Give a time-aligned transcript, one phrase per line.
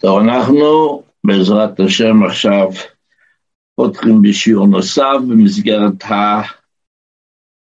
[0.00, 2.68] טוב, אנחנו בעזרת השם עכשיו
[3.74, 6.04] פותחים בשיעור נוסף במסגרת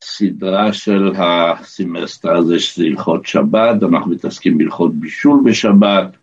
[0.03, 6.17] הסדרה של הסמסטר הזה שזה הלכות שבת, אנחנו מתעסקים בהלכות בישול בשבת,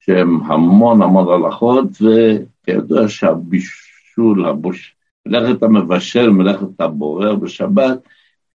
[0.00, 4.96] שהם המון המון הלכות, וכידוע שהבישול, הבוש...
[5.26, 7.98] מלאכת המבשל, מלאכת הבורר בשבת,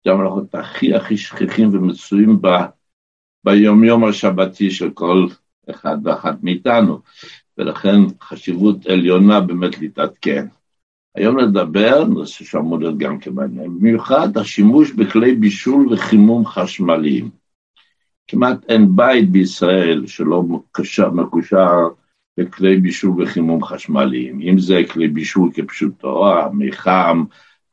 [0.05, 2.49] זה המלאכות הכי הכי שכיחים ומצויים ב...
[3.45, 5.27] ביומיום השבתי של כל
[5.71, 7.01] אחד ואחת מאיתנו,
[7.59, 10.47] ולכן חשיבות עליונה באמת להתעדכן.
[11.15, 17.31] היום נדבר, נושא שאמור להיות גם כמעניין, במיוחד השימוש בכלי בישול וחימום חשמליים.
[18.29, 21.89] כמעט אין בית בישראל שלא מקושר, מקושר
[22.39, 27.25] בכלי בישול וחימום חשמליים, אם זה כלי בישול כפשוטו, המיחם,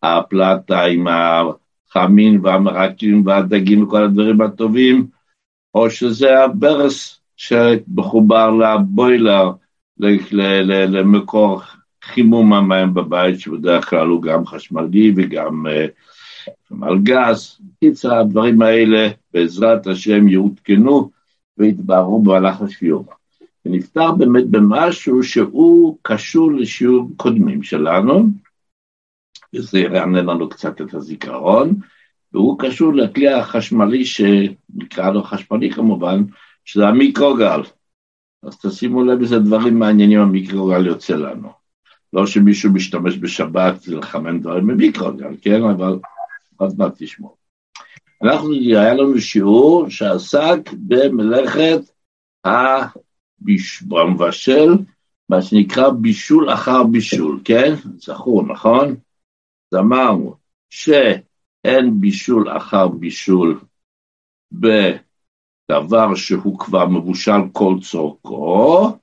[0.04, 5.08] הפלטה עם החמין והמרקים והדגים וכל הדברים הטובים,
[5.74, 9.52] או שזה הברס שמחובר לבוילר,
[9.98, 11.62] למקור
[12.04, 17.58] חימום המים בבית, שבדרך כלל הוא גם חשמלי וגם uh, על גז.
[17.80, 21.12] קיצר, הדברים האלה, בעזרת השם, יעודכנו
[21.58, 23.06] ויתבהרו במהלך השיעור.
[23.66, 28.26] ונפתר באמת במשהו שהוא קשור לשיעור קודמים שלנו,
[29.56, 31.76] וזה ירענן לנו קצת את הזיכרון,
[32.34, 36.24] והוא קשור לכלי החשמלי, שנקרא לו חשמלי כמובן,
[36.66, 37.62] שזה המיקרוגל.
[38.44, 41.50] אז תשימו לב איזה דברים מעניינים המיקרוגל יוצא לנו.
[42.14, 45.64] לא שמישהו משתמש בשבת לחמם דברים במיקרוגל, כן?
[45.64, 46.00] אבל
[46.58, 47.36] עוד מעט תשמעו.
[48.24, 51.82] אנחנו, היה לנו שיעור שעסק במלאכת
[53.92, 54.70] המבשל,
[55.30, 57.74] מה שנקרא בישול אחר בישול, כן?
[57.98, 58.96] זכור, נכון?
[59.72, 60.36] אז אמרנו
[60.70, 63.60] שאין בישול אחר בישול
[64.60, 64.68] ב...
[65.72, 68.98] דבר שהוא כבר מבושל כל צורכו,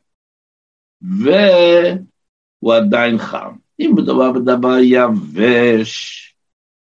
[1.03, 3.53] והוא עדיין חם.
[3.81, 6.19] אם מדובר בדבר יבש,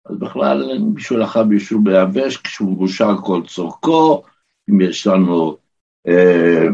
[0.06, 4.22] אז בכלל אין בישול אחר בישול ביבש, כשהוא מבושל כל צורכו,
[4.70, 5.56] אם יש לנו,
[6.06, 6.66] אה,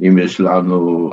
[0.00, 1.10] אם יש לנו,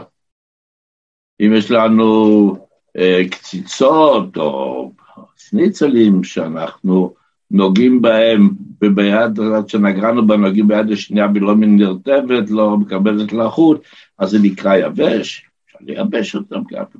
[1.41, 2.51] אם יש לנו
[2.97, 4.91] אה, קציצות או
[5.37, 7.13] סניצלים שאנחנו
[7.51, 8.49] נוגעים בהם
[8.83, 13.81] וביד שנגרנו בה נוגעים ביד השנייה ולא נרטבת, לא מקבלת לחות,
[14.19, 16.97] אז זה נקרא יבש, אפשר לייבש אותם ככה.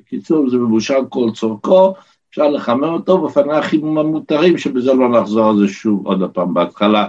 [0.00, 1.94] בקיצור, זה מבושל כל צורכו,
[2.30, 7.08] אפשר לחמם אותו בפני החימום המותרים, שבזה לא נחזור על זה שוב עוד פעם בהתחלה,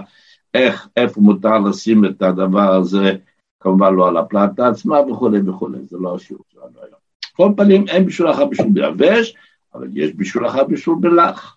[0.54, 3.16] איך, איפה מותר לשים את הדבר הזה,
[3.60, 6.98] כמובן לא על הפלטה עצמה וכולי וכולי, זה לא השיעור שלנו היום.
[7.36, 9.34] כל פנים, אין בישול אחר בישול ביבש,
[9.74, 11.55] אבל יש בישול אחר בישול בלח.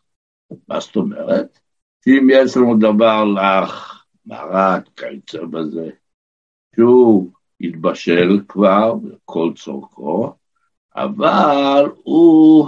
[0.67, 1.59] מה זאת אומרת?
[2.07, 5.89] אם יש לנו דבר לך, מרק, כיוצא בזה,
[6.75, 8.93] שהוא התבשל כבר,
[9.25, 10.33] כל צורכו,
[10.95, 12.67] אבל הוא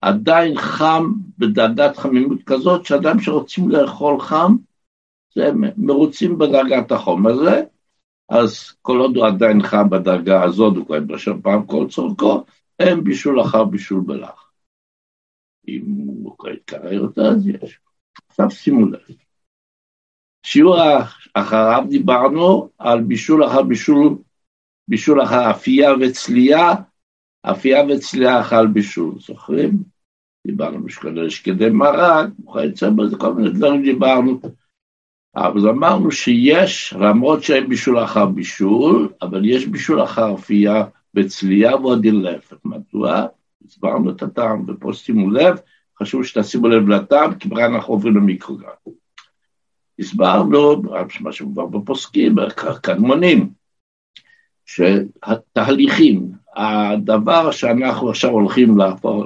[0.00, 4.56] עדיין חם בדרגת חמימות כזאת, שאדם שרוצים לאכול חם,
[5.34, 7.62] זה מרוצים בדרגת החום הזה,
[8.28, 12.44] אז כל עוד הוא עדיין חם בדרגה הזאת, הוא כבר התבשל פעם כל צורכו,
[12.78, 14.49] אין בישול אחר בישול בלח.
[15.76, 17.80] אם הוא יתקרא יותר, אז יש.
[18.28, 19.00] עכשיו שימו לב.
[20.46, 20.76] שיעור
[21.34, 24.18] אחריו דיברנו על בישול אחר בישול,
[24.88, 26.74] בישול אחר אפייה וצלייה,
[27.42, 29.82] אפייה וצלייה אחר בישול, זוכרים?
[30.46, 34.40] דיברנו בשקדי שקדי מרק, וכיוצא בזה, כל מיני דברים דיברנו.
[35.36, 42.04] אבל אמרנו שיש, למרות שאין בישול אחר בישול, אבל יש בישול אחר אפייה וצלייה ועוד
[42.04, 42.56] ילפת.
[42.64, 43.26] מדוע?
[43.66, 45.56] הסברנו את הטעם, ופה שימו לב,
[45.98, 48.70] חשוב שתשימו לב לטעם, כי בכלל אנחנו עוברים למיקרוגרם.
[49.98, 50.82] הסברנו,
[51.20, 52.34] מה שכבר בפוסקים,
[52.82, 53.50] קדמונים,
[54.66, 58.78] שהתהליכים, הדבר שאנחנו עכשיו הולכים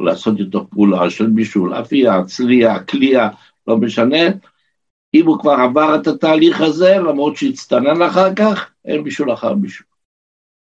[0.05, 3.28] לעשות איתו פעולה של בישול, אפייה, צלייה, קלייה,
[3.66, 4.25] לא משנה,
[5.15, 9.87] אם הוא כבר עבר את התהליך הזה, למרות שהצטנן אחר כך, אין בישול אחר בישול.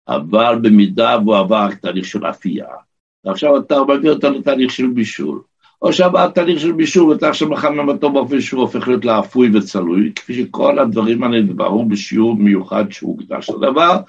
[0.07, 2.67] אבל במידה והוא עבר תהליך של אפייה,
[3.27, 5.41] ועכשיו אתה מביא אותה לתהליך של בישול.
[5.81, 10.11] או שעבר תהליך של בישול ואתה עכשיו מחמם אותו באופן שהוא הופך להיות לאפוי וצלוי,
[10.15, 14.01] כפי שכל הדברים האלה נדברו בשיעור מיוחד שהוקדש לדבר,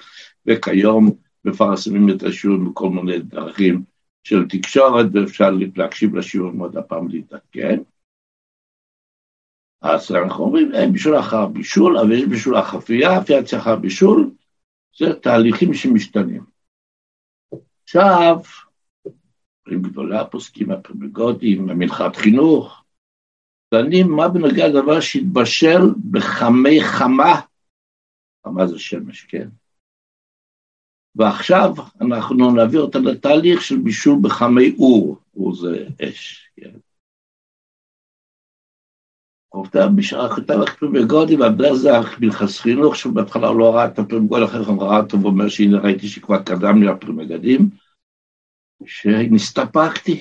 [0.45, 1.11] וכיום
[1.45, 3.83] מפרסמים את השיעור בכל מיני דרכים
[4.23, 7.79] של תקשורת, ואפשר להקשיב לשיעור עוד הפעם להתעדכן.
[9.81, 13.19] אז אנחנו אומרים, אין בישול אחר בישול, אבל יש בישול אחר אפייה,
[13.57, 14.29] אחר בישול,
[14.97, 16.43] זה תהליכים שמשתנים.
[17.83, 18.37] עכשיו,
[19.71, 22.83] עם גדולי הפוסקים הפרמגוטיים, המנחת חינוך,
[23.73, 25.81] דנים מה בנוגע לדבר שהתבשל
[26.11, 27.41] בחמי חמה,
[28.43, 29.49] חמה זה שמש, כן?
[31.15, 36.71] ועכשיו אנחנו נעביר אותה לתהליך של בישול בחמי אור, אור זה אש, כן.
[39.49, 39.89] עובדה
[40.63, 41.89] הכתוב בגודי, והבדל זה
[42.19, 46.43] מלחס חינוך, שבהתחלה לא ראה את הפרימגוד, אחרי כן ראה אותו ואומר שהנה ראיתי שכבר
[46.43, 47.69] קדם לי הפרימגדים,
[48.85, 50.19] שנסתפקתי,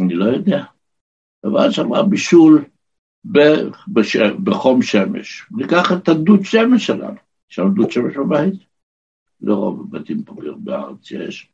[0.00, 0.64] אני לא יודע.
[1.44, 2.64] אבל שם בישול
[3.24, 4.16] בש...
[4.16, 5.46] בחום שמש.
[5.50, 7.16] ניקח את הדוד שמש שלנו,
[7.50, 8.54] יש לנו דוד שמש בבית,
[9.40, 11.48] לרוב לא בתים פה בארץ יש,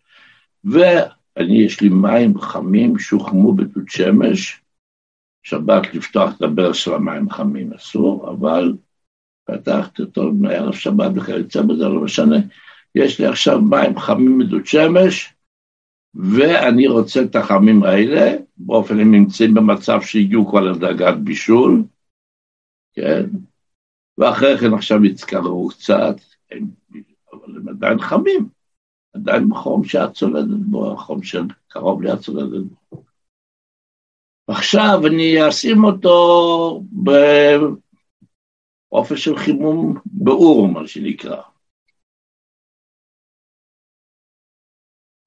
[0.65, 4.61] ואני, יש לי מים חמים שהוחמו בדוד שמש,
[5.43, 8.73] שבת לפתוח את הברז של המים חמים אסור, אבל
[9.45, 12.37] פתחתי אותו מערב שבת וכיוצא בזה, לא משנה.
[12.95, 15.35] יש לי עכשיו מים חמים מדוד שמש,
[16.15, 21.83] ואני רוצה את החמים האלה, באופן הם נמצאים במצב שהגיעו כבר לדרגת בישול,
[22.93, 23.27] כן?
[24.19, 26.17] ואחרי כן עכשיו יתקררו קצת,
[26.51, 26.67] הם,
[27.33, 28.49] אבל הם עדיין חמים,
[29.15, 33.03] עדיין בחום שאת צולדת בו, החום של קרוב ליד צולדת בו.
[34.47, 36.83] עכשיו אני אשים אותו
[38.91, 41.43] באופן של חימום באור, מה שנקרא.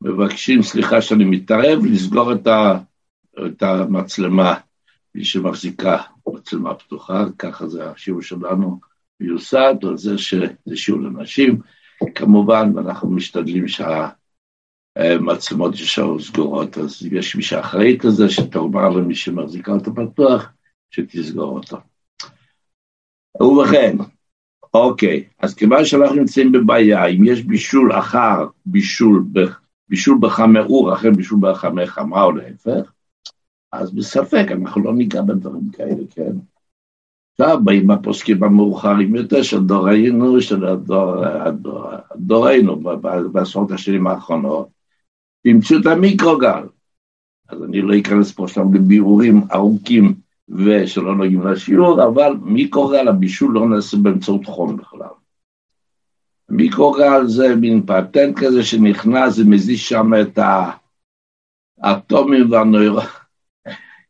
[0.04, 2.80] מבקשים סליחה שאני מתערב, לסגור את, ה,
[3.48, 4.54] את המצלמה,
[5.16, 5.98] מי שמחזיקה
[6.28, 8.80] מצלמה פתוחה, ככה זה השיעור שלנו
[9.20, 11.62] מיוסד, על זה שזה שיעור לנשים,
[12.16, 13.66] כמובן, ואנחנו משתדלים
[14.98, 20.52] שהמצלמות ישארו סגורות, אז יש מי שאחראית לזה, שתאמר למי שמחזיקה אותו פתוח,
[20.92, 21.78] שתסגור אותו.
[23.42, 23.98] ובכן,
[24.74, 29.24] אוקיי, אז כיוון שאנחנו נמצאים בבעיה, אם יש בישול אחר בישול
[29.90, 32.92] בישול בחמי אור אחרי בישול בחמי חמה או להפך,
[33.72, 36.32] אז בספק, אנחנו לא ניגע בדברים כאלה, כן?
[37.32, 41.86] עכשיו באים הפוסקים המאוחרים יותר של דורנו, של הדור, הדור,
[42.16, 42.80] דורנו
[43.32, 44.68] בעשרות השנים האחרונות,
[45.44, 46.64] תמצאו את המיקרוגל.
[47.50, 50.14] אז אני לא אכנס פה שם לבירורים ארוכים
[50.50, 55.08] ושלא נוגעים לשיעור, אבל מיקרוגל הבישול לא נעשה באמצעות חום בכלל.
[56.56, 60.40] מיקרוגל זה מין פטנט כזה שנכנס ומזיז שם את
[61.82, 63.02] האטומים והנוירו...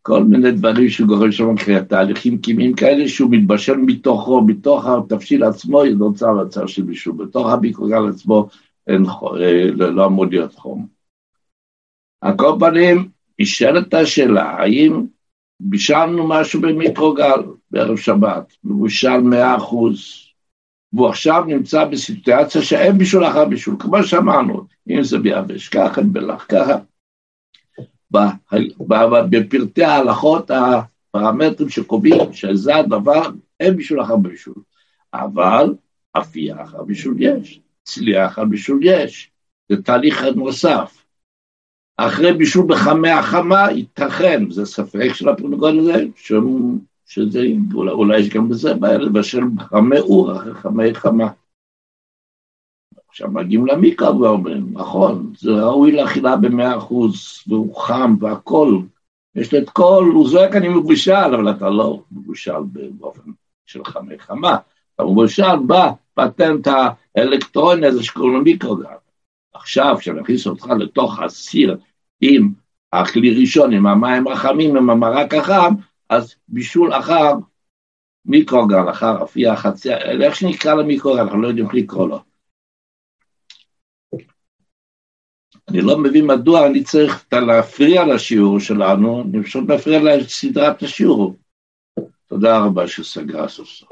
[0.06, 1.56] כל מיני דברים שגורם שם
[1.88, 8.10] תהליכים כימיים כאלה שהוא מתבשל מתוכו, מתוך התבשיל עצמו נוצר מצב של בישול, בתוך המיקרוגל
[8.10, 8.48] עצמו
[8.88, 10.88] אין, אה, לא, לא אמור להיות חום.
[12.22, 13.10] על כל פנים,
[13.40, 15.06] נשאלת השאלה, האם
[15.60, 20.24] בישלנו משהו במיקרוגל בערב שבת, מבושל מאה אחוז,
[20.94, 26.46] והוא עכשיו נמצא בסיטואציה שאין בישול אחר בישול, כמו שאמרנו, אם זה ביבש ככה, בלח
[26.50, 26.74] ככה.
[29.30, 33.30] בפרטי ההלכות, הפרמטרים שקובעים שזה הדבר,
[33.60, 34.56] אין בישול אחר בישול.
[35.14, 35.74] אבל
[36.18, 39.32] אפייה אחר בישול יש, צלייה אחר בישול יש,
[39.70, 41.04] זה תהליך נוסף.
[41.98, 46.80] אחרי בישול בחמי החמה, ייתכן, זה ספק של הפרמגון הזה, שהוא
[47.14, 47.40] שזה,
[47.74, 51.28] אולי, אולי יש גם בזה בעיה לבשל חמי אור אחרי חמי חמה.
[53.10, 58.82] עכשיו מגיעים למיקרא ואומרים, נכון, זה ראוי לאכילה במאה אחוז, והוא חם והכול,
[59.36, 62.64] יש לו את כל, הוא זועק אני מבושל, אבל אתה לא מבושל
[62.98, 63.32] באופן
[63.66, 64.58] של חמי חמה,
[64.96, 66.68] אתה מבושל בפטנט
[67.16, 68.86] האלקטרוני הזה שקוראים לו מיקרוגל.
[69.54, 71.78] עכשיו, כשנכניס אותך לתוך הסיר
[72.22, 72.52] עם
[72.94, 75.74] הכלי ראשון, עם המים החמים, עם המרק החם,
[76.10, 77.34] אז בישול אחר
[78.26, 82.20] מיקרוגל, אחר אפייה חצי, איך שנקרא למיקרוגל, אנחנו לא יודעים איך לקרוא לו.
[85.70, 91.36] אני לא מבין מדוע אני צריך להפריע לשיעור שלנו, אני פשוט מפריע לסדרת השיעור.
[92.28, 93.90] תודה רבה שסגרה סוף סוף.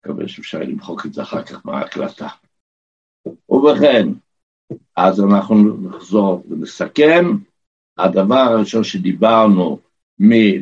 [0.00, 2.28] מקווה שאפשר למחוק את זה אחר כך מההקלטה.
[3.48, 4.08] ובכן,
[4.96, 7.24] אז אנחנו נחזור ונסכם.
[7.98, 9.78] הדבר הראשון שדיברנו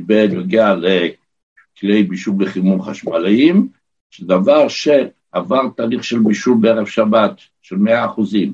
[0.07, 3.69] בנוגע לכלי בישול בחימום חשמליים,
[4.11, 8.52] שדבר שעבר תהליך של בישול בערב שבת של 100 אחוזים,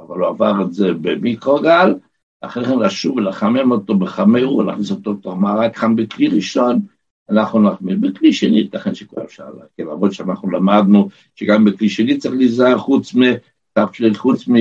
[0.00, 1.94] אבל הוא עבר את זה במיקרוגל,
[2.40, 6.80] אחרי כן לשוב ולחמם אותו בחמי אור, להכניס אותו לתוך מערק חם בכלי ראשון,
[7.30, 7.96] אנחנו נחמיר.
[8.00, 13.14] בכלי שני, ייתכן שכבר אפשר להקל, למרות שאנחנו למדנו שגם בכלי שני צריך להיזהר חוץ
[13.14, 13.20] מ...
[14.14, 14.54] חוץ מ...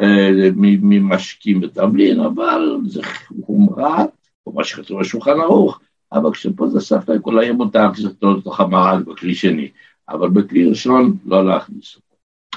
[0.00, 3.02] אה, ממשקים ותבלין, אבל זה
[3.46, 4.04] חומרה,
[4.46, 5.80] או מה שכתוב בשולחן ערוך,
[6.12, 9.70] אבל כשפה זה ספק, אולי יהיה מותר אותו לתוך המרק בכלי שני,
[10.08, 12.16] אבל בכלי ראשון לא להכניס אותו,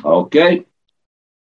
[0.10, 0.64] אוקיי?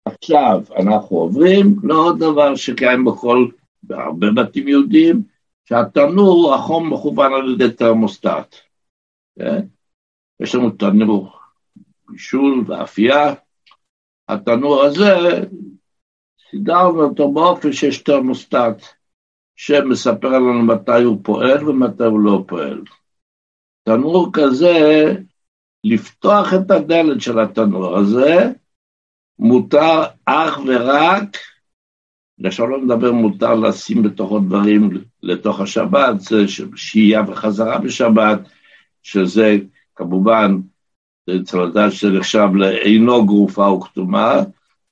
[0.05, 3.47] עכשיו אנחנו עוברים לעוד דבר שקיים בכל,
[3.83, 5.23] בהרבה בתים יהודיים,
[5.65, 8.55] שהתנור, החום מכוון על ידי תרמוסטט.
[9.39, 9.65] כן?
[10.39, 11.39] יש לנו תנור
[12.09, 13.33] בישול ואפייה.
[14.29, 15.15] התנור הזה,
[16.51, 18.83] סידרנו אותו באופן שיש תרמוסטט
[19.55, 22.81] שמספר לנו מתי הוא פועל ומתי הוא לא פועל.
[23.83, 25.05] תנור כזה,
[25.83, 28.51] לפתוח את הדלת של התנור הזה,
[29.39, 31.37] מותר אך ורק,
[32.45, 34.89] עכשיו לא מדבר מותר לשים בתוכו דברים
[35.23, 36.37] לתוך השבת, זה
[36.75, 38.39] שהייה וחזרה בשבת,
[39.03, 39.57] שזה
[39.95, 40.57] כמובן,
[41.43, 44.35] צריך לדעת שזה נחשב לאינו גרופה או כתומה,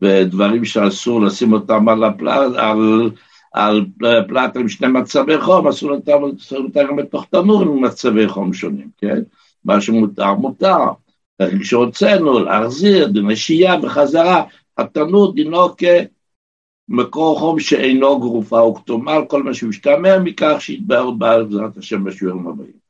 [0.01, 3.11] ודברים שאסור לשים אותם על, הפלט, על,
[3.53, 3.85] על
[4.27, 9.21] פלט עם שני מצבי חום, אסור אותם בתוך תנור עם מצבי חום שונים, כן?
[9.65, 10.77] מה שמותר, מותר.
[11.61, 14.43] כשהוצאנו להחזיר דנשייה וחזרה,
[14.77, 15.67] התנור דינו
[16.89, 22.87] כמקור חום שאינו גרופה או כתומה, כל מה שמשתמע מכך שיתבהר בעזרת השם בשיעורים הבאים.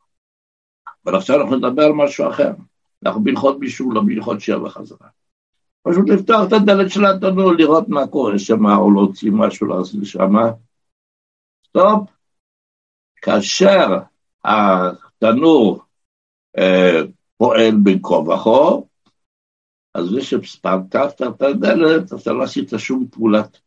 [1.05, 2.51] אבל עכשיו אנחנו נדבר על משהו אחר.
[3.05, 5.07] אנחנו בהלכות בישול, לא בהלכות שיעה וחזרה.
[5.89, 10.33] פשוט לפתוח את הדלת של התנור, לראות מה קורה שם, או להוציא משהו להחזיר שם.
[11.67, 12.09] סטופ.
[13.21, 13.87] כאשר
[14.43, 15.81] התנור
[16.57, 17.01] אה,
[17.37, 18.75] פועל בין כה וכה,
[19.93, 23.59] אז זה שפתחת את הדלת, אתה לא עשית שום פעולת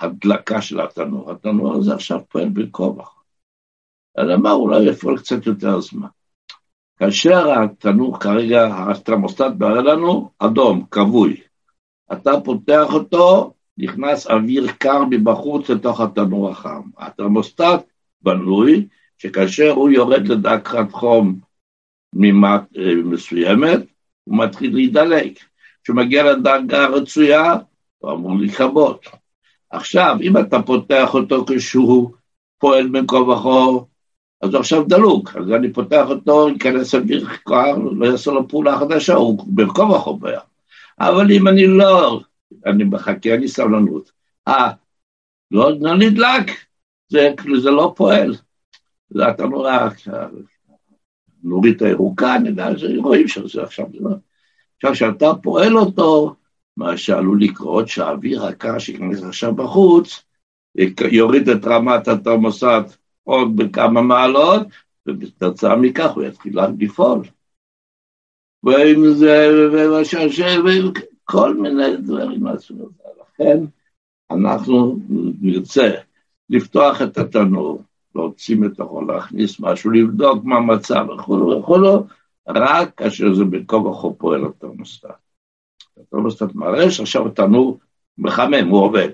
[0.00, 1.30] הדלקה של התנור.
[1.30, 3.20] התנור הזה עכשיו פועל בין כה וכה.
[4.18, 6.08] אלא מה, אולי יפעל קצת יותר זמן.
[6.98, 11.51] כאשר התנור כרגע, התרמוסטט מראה לנו, אדום, כבוי.
[12.12, 16.82] אתה פותח אותו, נכנס אוויר קר מבחוץ לתוך התנור החם.
[16.98, 17.82] התרמוסטט
[18.22, 18.86] בנוי,
[19.18, 21.38] שכאשר הוא יורד לדקת חום
[22.14, 23.80] ממט, אה, מסוימת,
[24.24, 25.38] הוא מתחיל להידלק.
[25.82, 27.56] כשהוא מגיע לדרגה הרצויה,
[27.98, 29.06] הוא אמור לכבות.
[29.70, 32.10] עכשיו, אם אתה פותח אותו כשהוא
[32.58, 33.84] פועל בין כה וכה,
[34.42, 38.78] אז הוא עכשיו דלוק, אז אני פותח אותו, ייכנס אוויר קר, לא יעשה לו פעולה
[38.78, 40.40] חדשה, הוא בין כה וכה בעיה.
[41.00, 42.20] אבל אם אני לא,
[42.66, 44.12] אני מחכה, אני סבלנות.
[44.48, 44.70] אה,
[45.50, 46.50] לא, לא נדלק,
[47.08, 48.34] זה, זה לא פועל.
[49.10, 49.88] זה אתה נורא,
[51.44, 52.68] נורית הירוקה, נדע,
[52.98, 54.10] רואים שזה עכשיו, זה לא.
[54.76, 56.34] עכשיו, כשאתה פועל אותו,
[56.76, 60.24] מה שעלול לקרות, שהאוויר הקר שייכנס עכשיו בחוץ,
[61.10, 62.64] יוריד את רמת התרמוסט
[63.24, 64.66] עוד בכמה מעלות,
[65.06, 67.22] ובתוצאה מכך הוא יתחיל לפעול.
[68.64, 69.48] ואם זה,
[71.24, 72.92] וכל מיני דברים מהסוג.
[73.20, 73.58] לכן
[74.30, 74.98] אנחנו
[75.40, 75.90] נרצה
[76.50, 77.82] לפתוח את התנור,
[78.14, 82.06] להוציא מתוכו, להכניס משהו, לבדוק מה המצב וכולו וכולו,
[82.48, 85.06] רק כאשר זה בין כה וכה פועל התרמוסטט.
[86.00, 87.78] התרמוסטט מראה שעכשיו התנור
[88.18, 89.08] מחמם, הוא עובד.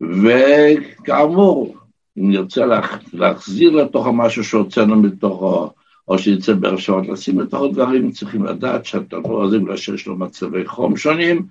[0.00, 1.76] וכאמור,
[2.18, 2.64] אם נרצה
[3.12, 5.70] להחזיר לתוך המשהו שהוצאנו מתוכו,
[6.08, 10.96] או שיצא בהרשאות לשים לתוכו דברים, צריכים לדעת שהתנור הזה, בגלל שיש לו מצבי חום
[10.96, 11.46] שונים,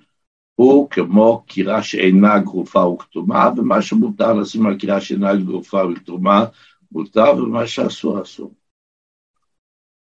[0.54, 6.44] הוא כמו קירה שאינה גרופה וכתומה, ומה שמותר לשים על קירה שאינה גרופה וכתומה,
[6.92, 8.52] מותר, ומה שאסור, אסור.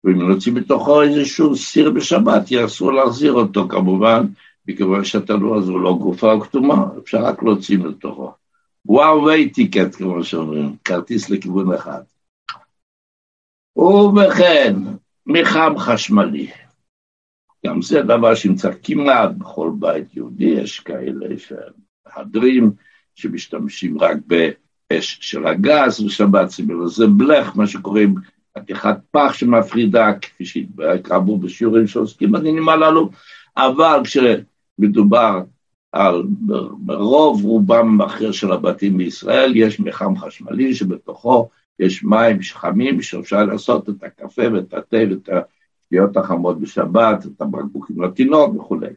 [0.04, 4.26] ואם נוציא מתוכו איזשהו סיר בשבת, יהיה אסור להחזיר אותו כמובן,
[4.68, 8.32] מכיוון שהתנור הזה הוא לא גרופה וכתומה, אפשר רק להוציא מתוכו.
[8.86, 12.02] וואו ווי טיקט, כמו שאומרים, כרטיס לכיוון אחד.
[13.76, 14.76] ובכן,
[15.26, 16.50] מחם חשמלי.
[17.66, 22.72] גם זה דבר שנמצא כמעט בכל בית יהודי, יש כאלה שמהדרים,
[23.14, 26.50] שמשתמשים רק באש של הגז בשבת,
[26.86, 28.14] זה בלך, מה שקוראים
[28.58, 33.10] חתיכת פח שמפרידה, כפי שהתקרבו בשיעורים שעוסקים בדינים הללו,
[33.56, 35.40] אבל כשמדובר
[35.92, 36.22] על
[36.88, 41.48] רוב רובם האחר של הבתים בישראל, יש מחם חשמלי שבתוכו
[41.82, 48.02] יש מים חמים שאפשר לעשות את הקפה ואת התה ואת השטויות החמות בשבת, את הבקבוקים
[48.02, 48.88] לתינוק וכולי.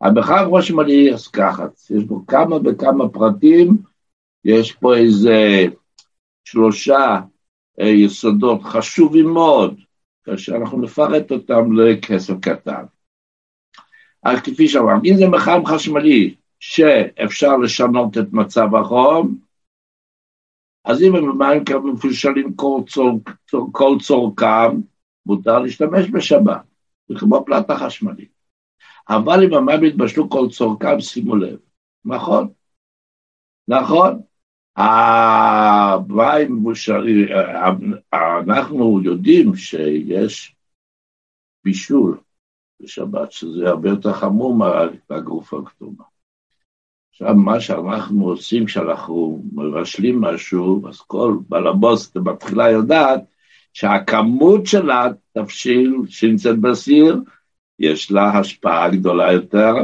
[0.00, 3.76] המחם חשמלי, אז ככה, יש בו כמה וכמה פרטים,
[4.44, 5.64] יש פה איזה
[6.44, 7.20] שלושה
[7.80, 9.80] אה, יסודות חשובים מאוד,
[10.24, 12.84] כאשר אנחנו נפרט אותם לכסף קטן.
[14.22, 19.45] אז כפי שאמרנו, אם זה מחם חשמלי שאפשר לשנות את מצב החום,
[20.86, 23.20] אז אם הם מים מפושלים כל, צור,
[23.72, 24.80] כל צורכם,
[25.26, 26.62] מותר להשתמש בשבת,
[27.08, 28.30] זה כמו פלטה חשמלית.
[29.08, 31.58] אבל אם המים יתבשלו כל צורכם, שימו לב,
[32.04, 32.48] נכון?
[33.68, 34.20] נכון?
[34.76, 37.28] המים מושלים,
[38.12, 40.56] אנחנו יודעים שיש
[41.64, 42.20] בישול
[42.82, 44.56] בשבת, שזה הרבה יותר חמור
[45.10, 46.04] מהגוף הכתומה.
[47.20, 53.20] עכשיו, מה שאנחנו עושים כשאנחנו מבשלים משהו, אז כל בעל הבוס בתחילה יודעת
[53.72, 57.20] שהכמות של התבשיל שנמצאת בסיר,
[57.78, 59.74] יש לה השפעה גדולה יותר,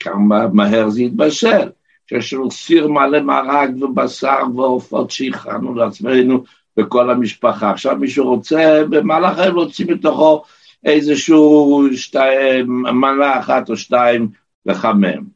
[0.00, 1.68] כמה מהר זה יתבשל.
[2.06, 6.44] כשיש לנו סיר מלא מרק ובשר ועופות שהכנו לעצמנו
[6.76, 7.70] וכל המשפחה.
[7.70, 10.42] עכשיו מישהו רוצה במהלך היום להוציא מתוכו
[10.84, 14.28] איזשהו שתיים, מנה אחת או שתיים
[14.66, 15.35] לחמם.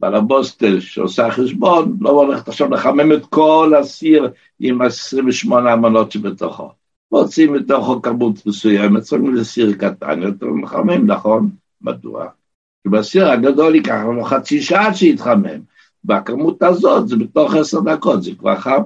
[0.00, 6.72] בעל הבוסטל שעושה חשבון, לא הולכת עכשיו לחמם את כל הסיר עם 28 המנות שבתוכו.
[7.12, 11.50] מוצאים מתוכו כמות מסוימת, שמים לסיר קטן יותר מחמם, נכון?
[11.80, 12.26] מדוע?
[12.82, 15.60] כי בסיר הגדול ייקח לנו חצי שעה שיתחמם.
[16.04, 18.82] בכמות הזאת זה בתוך עשר דקות, זה כבר חם.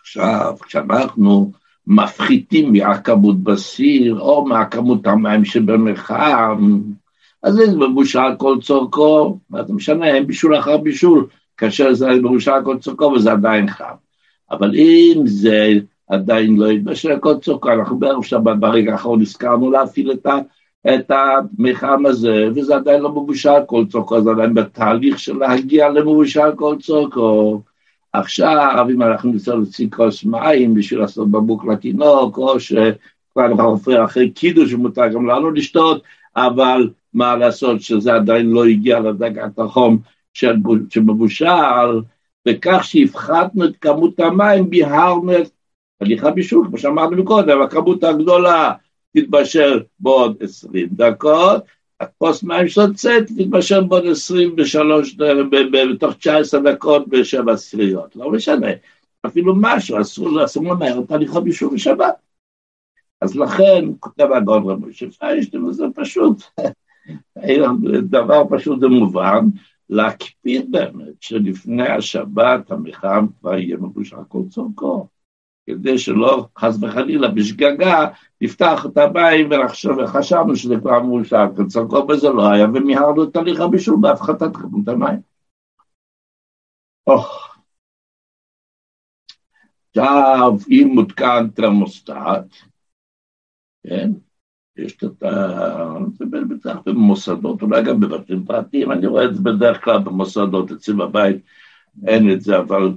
[0.00, 1.52] עכשיו, כשאנחנו
[1.86, 6.80] מפחיתים מהכמות בסיר, או מהכמות המים שבמרחם,
[7.42, 12.64] אז זה מבושל כל צורכו, מה זה משנה, אין בישול אחר בישול, כאשר זה מבושל
[12.64, 13.94] כל צורכו וזה עדיין חם.
[14.50, 15.72] אבל אם זה
[16.08, 20.38] עדיין לא יתבשל כל צורכו, אנחנו בערב שבת ברגע האחרון הזכרנו להפעיל את ה...
[20.94, 26.52] את המחם הזה, וזה עדיין לא מבושל כל צורכו, זה עדיין בתהליך של להגיע למבושל
[26.56, 27.62] כל צורכו.
[28.12, 34.30] עכשיו, אם אנחנו נצטרך להוציא כוס מים בשביל לעשות בבוק לתינוק, או שכבר אנחנו אחרי
[34.30, 36.02] קידוש שמותר גם לנו לשתות,
[36.36, 39.98] אבל מה לעשות שזה עדיין לא הגיע לדגת החום
[40.88, 42.00] שמבושל,
[42.48, 45.50] וכך שהפחתנו את כמות המים, ביהרנו את
[46.00, 48.72] הליכה בישול, כמו שאמרנו קודם, הכמות הגדולה
[49.16, 51.64] תתבשל בעוד עשרים דקות,
[52.00, 55.16] הכוס מים שיוצאת תתבשל בעוד עשרים ושלוש,
[55.72, 58.68] בתוך תשע עשרה דקות בשבע עשיריות, לא משנה,
[59.26, 62.14] אפילו משהו, אסור, אסור למהר את הליכה בישול בשבת.
[63.20, 66.42] אז לכן, כותב הגאון רבי משה פיינשטיין, וזה פשוט,
[68.02, 69.44] דבר פשוט ומובן,
[69.90, 75.08] להקפיד באמת שלפני השבת המחם כבר יהיה מבושל כל צורכו,
[75.66, 78.06] כדי שלא חס וחלילה בשגגה
[78.40, 79.48] נפתח את המים
[79.98, 84.88] וחשבנו שזה כבר מבושל כל צורכו וזה לא היה ומיהרנו את תהליך הבישול בהפחתת כמות
[84.88, 85.20] המים.
[89.90, 92.10] עכשיו, אם מותקן תרמוסטט,
[93.86, 94.10] כן?
[94.80, 95.94] יש את ה...
[96.18, 100.94] זה בטח במוסדות, אולי גם בבתים פרטיים, אני רואה את זה בדרך כלל במוסדות, אצלי
[100.94, 101.36] בבית
[102.06, 102.92] אין את זה, אבל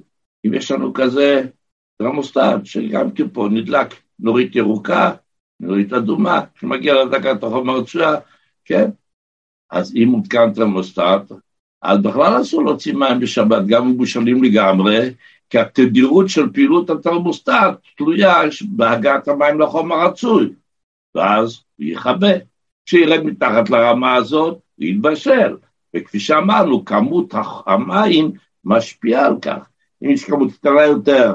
[0.45, 1.45] אם יש לנו כזה
[1.97, 5.11] תרמוסטט, שגם כן פה נדלק נורית ירוקה,
[5.59, 8.15] נורית אדומה, שמגיע לדקת החומר תשועה,
[8.65, 8.89] כן?
[9.69, 11.31] אז אם מותקן תרמוסטט,
[11.81, 15.13] אז בכלל אסור להוציא מים בשבת, גם מבושלים לגמרי,
[15.49, 17.51] כי התדירות של פעילות התרמוסטט
[17.97, 18.41] תלויה
[18.71, 20.53] בהגעת המים לחומר רצוי.
[21.15, 22.31] ואז הוא יכבה.
[22.85, 25.55] כשירד מתחת לרמה הזאת, הוא יתבשל.
[25.95, 27.33] וכפי שאמרנו, כמות
[27.65, 28.31] המים
[28.65, 29.69] משפיעה על כך.
[30.03, 31.33] אם יש כמות קטנה יותר,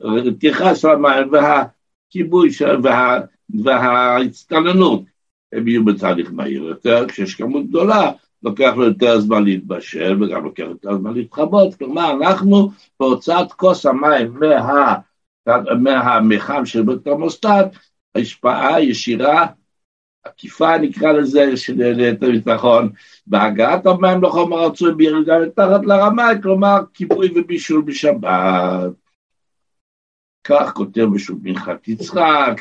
[0.00, 2.50] הרתיחה של המים והכיבוי
[2.82, 3.20] וה,
[3.64, 5.02] וההצטננות,
[5.52, 8.10] הם יהיו בתהליך מהיר יותר, כשיש כמות גדולה,
[8.42, 14.34] לוקח לו יותר זמן להתבשל וגם לוקח יותר זמן להתחבות, כלומר אנחנו בהוצאת כוס המים
[14.40, 14.94] מה...
[15.80, 17.76] מהמחם של בתרמוסטט,
[18.14, 19.46] השפעה ישירה,
[20.24, 22.90] עקיפה נקרא לזה, של ליתר ביטחון,
[23.26, 28.90] בהגעת המים לחומר רצוי בירידה מתחת לרמה, כלומר כיבוי ובישול בשבת.
[30.44, 32.60] כך כותב בשביל מנחת יצחק,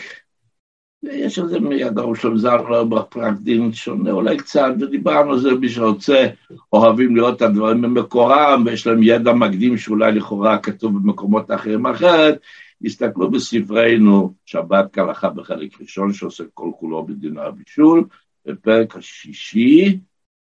[1.04, 6.28] ויש איזה מידו של זר לא בפרקדין שונה אולי קצת, ודיברנו על זה, מי שרוצה,
[6.74, 12.40] אוהבים לראות את הדברים במקורם, ויש להם ידע מקדים שאולי לכאורה כתוב במקומות אחרים אחרת,
[12.86, 18.08] הסתכלו בספרינו שבת כהלכה בחלק ראשון שעוסק כל כולו בדיני הבישול,
[18.46, 20.00] בפרק השישי,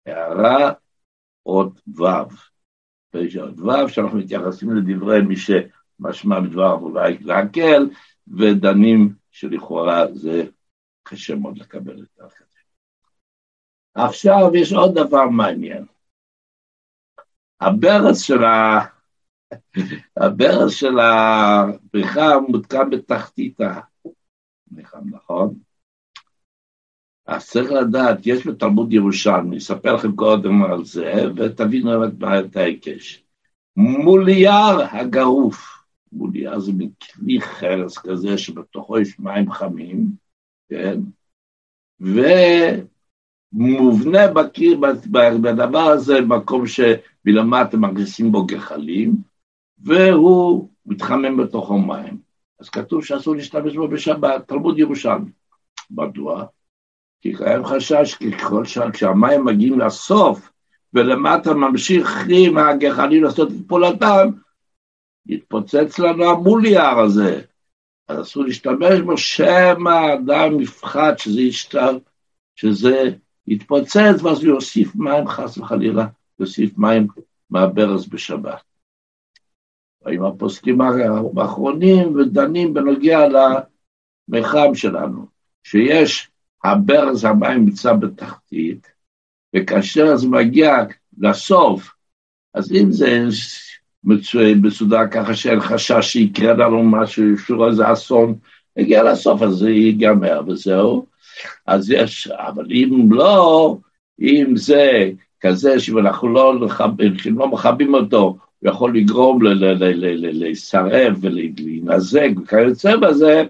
[0.07, 0.73] הערה
[1.43, 2.05] עוד ו',
[3.11, 7.91] פרק עוד ו', שאנחנו מתייחסים לדברי מי שמשמע מדבר אולי להקל,
[8.29, 10.45] ודנים שלכאורה זה
[11.03, 12.25] קשה מאוד לקבל את זה.
[13.95, 15.85] עכשיו יש עוד דבר מעניין.
[17.61, 18.45] הברז של.
[20.17, 25.55] הברז של הבריכה מותקן בתחתית הבריכה, נכון?
[27.27, 33.25] אז צריך לדעת, יש בתלמוד ירושלמי, אספר לכם קודם על זה, ותבינו את ההיקש.
[33.77, 40.07] מולייר הגרוף, מולייר זה מין כלי חרס כזה שבתוכו יש מים חמים,
[40.69, 41.01] כן?
[43.53, 44.81] ומובנה בקיר,
[45.43, 49.32] בדבר הזה, מקום שמלמטה מכניסים בו גחלים,
[49.85, 52.19] והוא מתחמם בתוך המים.
[52.61, 55.31] אז כתוב שאסור להשתמש בו בשבת, תלמוד ירושלמי.
[55.91, 56.45] מדוע?
[57.21, 60.51] כי קיים חשש, כי ככל שהמים מגיעים לסוף,
[60.95, 64.29] ולמטה ממשיכים הגחלים לעשות את פעולתם,
[65.27, 67.41] יתפוצץ לנו המוליאר הזה.
[68.09, 71.99] אז אסור להשתמש בו, שמא האדם יפחד שזה ישתר,
[72.57, 73.11] שזה
[73.47, 76.07] יתפוצץ, ואז הוא יוסיף מים, חס וחלילה,
[76.39, 77.07] יוסיף מים
[77.51, 78.72] מהברז בשבת.
[80.09, 80.81] עם הפוסקים
[81.37, 83.21] האחרונים ודנים בנוגע
[84.29, 85.27] למחם שלנו,
[85.65, 86.31] שיש
[86.65, 88.93] הברז המים נמצא בתחתית,
[89.57, 90.77] וכאשר זה מגיע
[91.19, 91.95] לסוף,
[92.55, 93.27] אז אם זה
[94.63, 98.35] מסודר ככה שאין חשש שיקרה לנו משהו, שוב איזה אסון,
[98.77, 101.07] יגיע לסוף, אז זה ייגמר וזהו.
[101.67, 103.77] אז יש, אבל אם לא,
[104.21, 105.11] אם זה
[105.41, 106.69] כזה שאנחנו לא,
[107.27, 109.39] לא מכבים אותו, הוא יכול לגרום
[110.33, 113.45] להישרף ולהינזק וכיוצא בזה,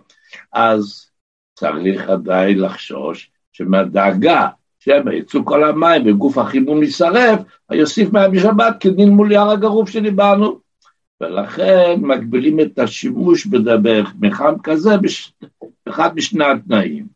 [0.52, 1.06] אז
[1.54, 4.48] צריך עדיין לחשוש שמהדאגה
[4.78, 7.40] שהם יצאו כל המים וגוף החימום יישרף,
[7.72, 10.60] יוסיף מים בשבת כדין מול יער הגרוף שדיברנו.
[11.20, 14.90] ולכן מגבילים את השימוש במחם כזה
[15.86, 17.06] באחד משני התנאים.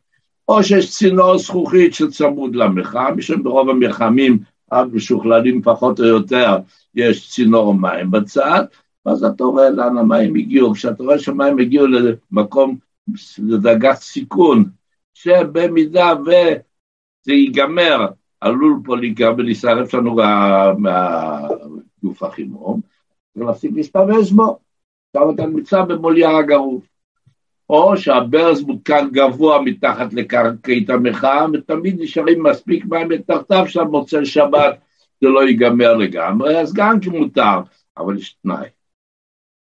[0.48, 4.38] או שיש צינור זכוכית שצמוד למחם, יש ברוב המחמים
[4.70, 6.56] המשוכללים פחות או יותר,
[6.94, 8.64] יש צינור מים בצד,
[9.06, 10.72] ואז אתה רואה לאן המים הגיעו.
[10.72, 12.76] כשאתה רואה שהמים הגיעו למקום,
[13.38, 14.64] לדרגת סיכון,
[15.14, 18.06] שבמידה וזה ייגמר,
[18.40, 20.16] עלול פה להיגמר ולהישרף לנו
[20.78, 22.80] מהגוף החימום,
[23.34, 24.58] צריך להפסיק להשתמש בו.
[25.14, 26.95] עכשיו אתה נמצא במולייר הגרוף.
[27.70, 34.78] או שהברז מותקן גבוה מתחת לקרקעית המחאה, ותמיד נשארים מספיק מים מתחתיו שהמוצא שבת
[35.20, 37.60] זה לא ייגמר לגמרי, אז גם כי מותר,
[37.98, 38.68] אבל יש תנאי.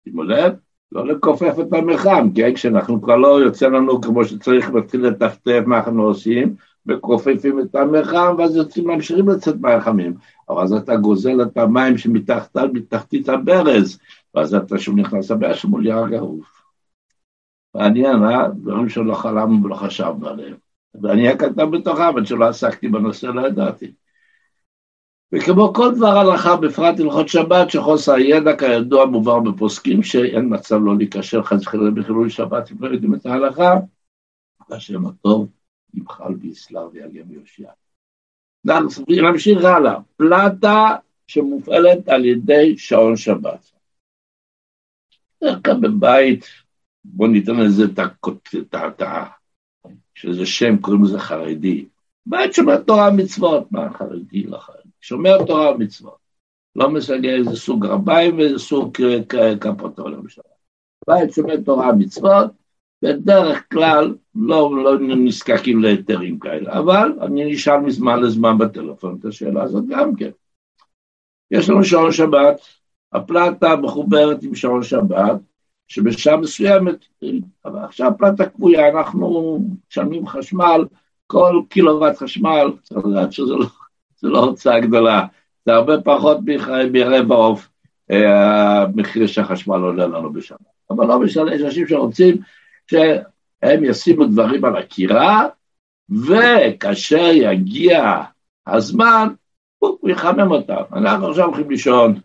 [0.04, 0.52] שימו לב,
[0.92, 2.54] לא לכופף את המחם, כן?
[2.54, 6.54] כשאנחנו כבר לא יוצא לנו כמו שצריך להתחיל לטפטף מה אנחנו עושים,
[6.86, 10.14] מכופפים את המחם, ואז יוצאים, ממשיכים לצאת מהחמים.
[10.48, 13.98] אבל אז אתה גוזל את המים שמתחתית הברז,
[14.34, 16.55] ואז אתה שוב נכנס לבעיה שמול יער גרוף.
[17.76, 18.48] מעניין, אה?
[18.48, 20.56] דברים שלא חלמנו ולא חשבנו עליהם.
[21.02, 23.92] ואני הקטן בתוכם, אבל שלא עסקתי בנושא, לא ידעתי.
[25.32, 30.96] וכמו כל דבר הלכה, בפרט הלכות שבת, שחוסר הידע כידוע מובהר בפוסקים, שאין מצב לא
[30.96, 33.74] להיקשר חס וחלילה בחילול שבת אם לא יודעים את ההלכה,
[34.70, 35.48] והשם הטוב
[35.94, 37.70] ימחל ויסלר ויגן ויושיע.
[39.08, 39.98] נמשיך הלאה.
[40.16, 43.70] פלטה שמופעלת על ידי שעון שבת.
[45.42, 46.44] בדרך כלל בבית
[47.12, 49.24] בוא ניתן לזה את ה...
[50.14, 51.86] שזה שם, קוראים לזה חרדי.
[52.26, 54.88] בית שומר תורה ומצוות, מה חרדי לא חרדי?
[55.00, 56.18] שומר תורה ומצוות.
[56.76, 58.98] לא מסגר איזה סוג רביים ואיזה סוג
[59.60, 60.42] כפותו למשל.
[61.08, 62.50] בית שומר תורה ומצוות,
[63.02, 69.62] בדרך כלל לא, לא נזקקים להיתרים כאלה, אבל אני נשאל מזמן לזמן בטלפון את השאלה
[69.62, 70.30] הזאת גם כן.
[71.50, 72.60] יש לנו שעון שבת,
[73.12, 75.40] הפלטה מחוברת עם שעון שבת,
[75.88, 77.04] שבשעה מסוימת,
[77.64, 80.84] אבל עכשיו פלטה קבויה, אנחנו משלמים חשמל,
[81.26, 83.66] כל קילוואט חשמל, צריך לדעת שזה לא,
[84.22, 85.26] לא הוצאה גדולה,
[85.66, 86.38] זה הרבה פחות
[86.92, 87.68] מרבע עוף
[88.10, 90.58] אה, המחיר שהחשמל עולה לנו בשנה.
[90.90, 92.36] אבל לא משנה, יש אנשים שרוצים
[92.90, 95.46] שהם ישימו דברים על הקירה,
[96.10, 98.22] וכאשר יגיע
[98.66, 99.28] הזמן,
[99.78, 100.82] הוא יחמם אותם.
[100.92, 102.20] אנחנו עכשיו הולכים לישון,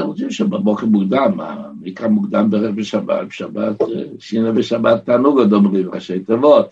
[0.00, 1.40] רוצים שבבוקר מוקדם,
[1.80, 3.76] מקרא מוקדם בערב בשבת, בשבת,
[4.18, 6.70] שינה בשבת תענוג עוד אומרים, ראשי תיבות.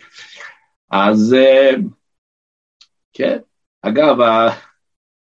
[0.90, 1.36] אז
[3.12, 3.38] כן,
[3.82, 4.16] אגב,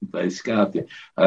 [0.08, 0.78] כבר הזכרתי,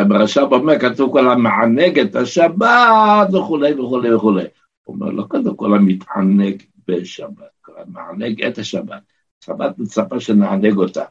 [0.08, 4.45] ברש"ב אומר, כתוב כל המענג את השבת וכולי וכולי וכולי.
[4.84, 9.02] הוא אומר, לא קודם כל המתענג בשבת, כל המענג את השבת.
[9.45, 11.04] שבת מצפה שנענג אותה.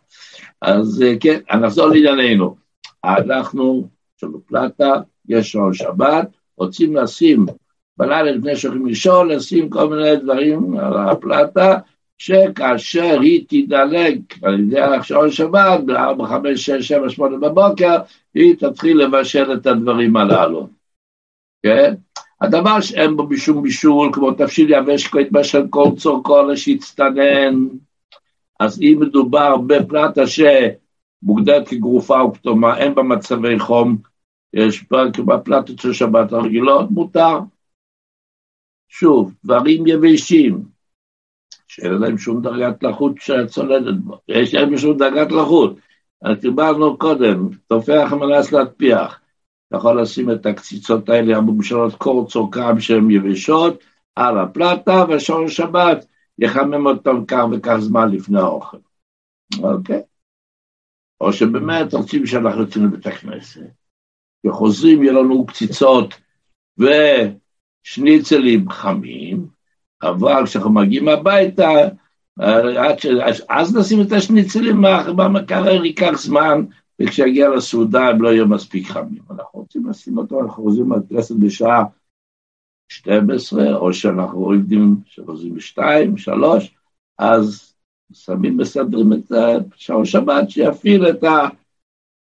[0.63, 2.57] אז כן, נחזור לענייננו.
[3.05, 4.93] אנחנו, יש לנו פלטה,
[5.29, 7.47] יש שעון שבת, רוצים לשים
[7.97, 11.79] בלילה לפני שהולכים לישון, לשים כל מיני דברים על הפלטה,
[12.19, 17.97] שכאשר היא תדלג על ידי שעון שבת, ב-4, 5, 6, 7, 8 בבוקר,
[18.35, 20.69] היא תתחיל לבשל את הדברים הללו.
[21.63, 21.95] כן?
[22.41, 27.55] הדבר שאין בו משום בישול, כמו תבשיל יבש כמו התבשל כל צורכו להצטנן,
[28.61, 33.97] אז אם מדובר בפלטה שמוגדרת כגרופה או פתומה, אין בה מצבי חום,
[34.53, 34.85] יש
[35.27, 37.39] בפלטות של שבת הרגילות, מותר.
[38.89, 40.63] שוב, דברים יבשים,
[41.69, 45.79] שאין להם שום דרגת לחות שצולדת בו, יש להם שום דרגת לחות.
[46.23, 49.21] אז דיברנו קודם, תופח מנס להטפיח.
[49.69, 53.85] אתה יכול לשים את הקציצות האלה הממשלות קור צורכם שהן יבשות
[54.17, 56.07] על הפלטה, ושעון שבת
[56.39, 58.77] יחמם אותם כך וכך זמן לפני האוכל.
[59.63, 60.03] אוקיי?
[61.21, 63.78] או שבאמת רוצים שאנחנו יוצאים לבית הכנסת.
[64.47, 66.15] וחוזרים, יהיו לנו קציצות
[66.79, 69.47] ושניצלים חמים,
[70.03, 71.69] אבל כשאנחנו מגיעים הביתה,
[72.99, 73.07] ש...
[73.49, 74.83] אז נשים את השניצלים
[75.17, 76.65] במקרר, ייקח זמן,
[77.01, 79.23] וכשיגיע לסעודה הם לא יהיו מספיק חמים.
[79.31, 81.85] אנחנו רוצים לשים אותו, אנחנו חוזרים לדרסת בשעה
[82.89, 85.81] 12, או שאנחנו עובדים, שחוזרים ב-2,
[86.17, 86.75] 3,
[87.19, 87.75] אז
[88.13, 89.33] שמים, מסדרים את
[89.75, 91.25] שעון שבת, שיפעיל את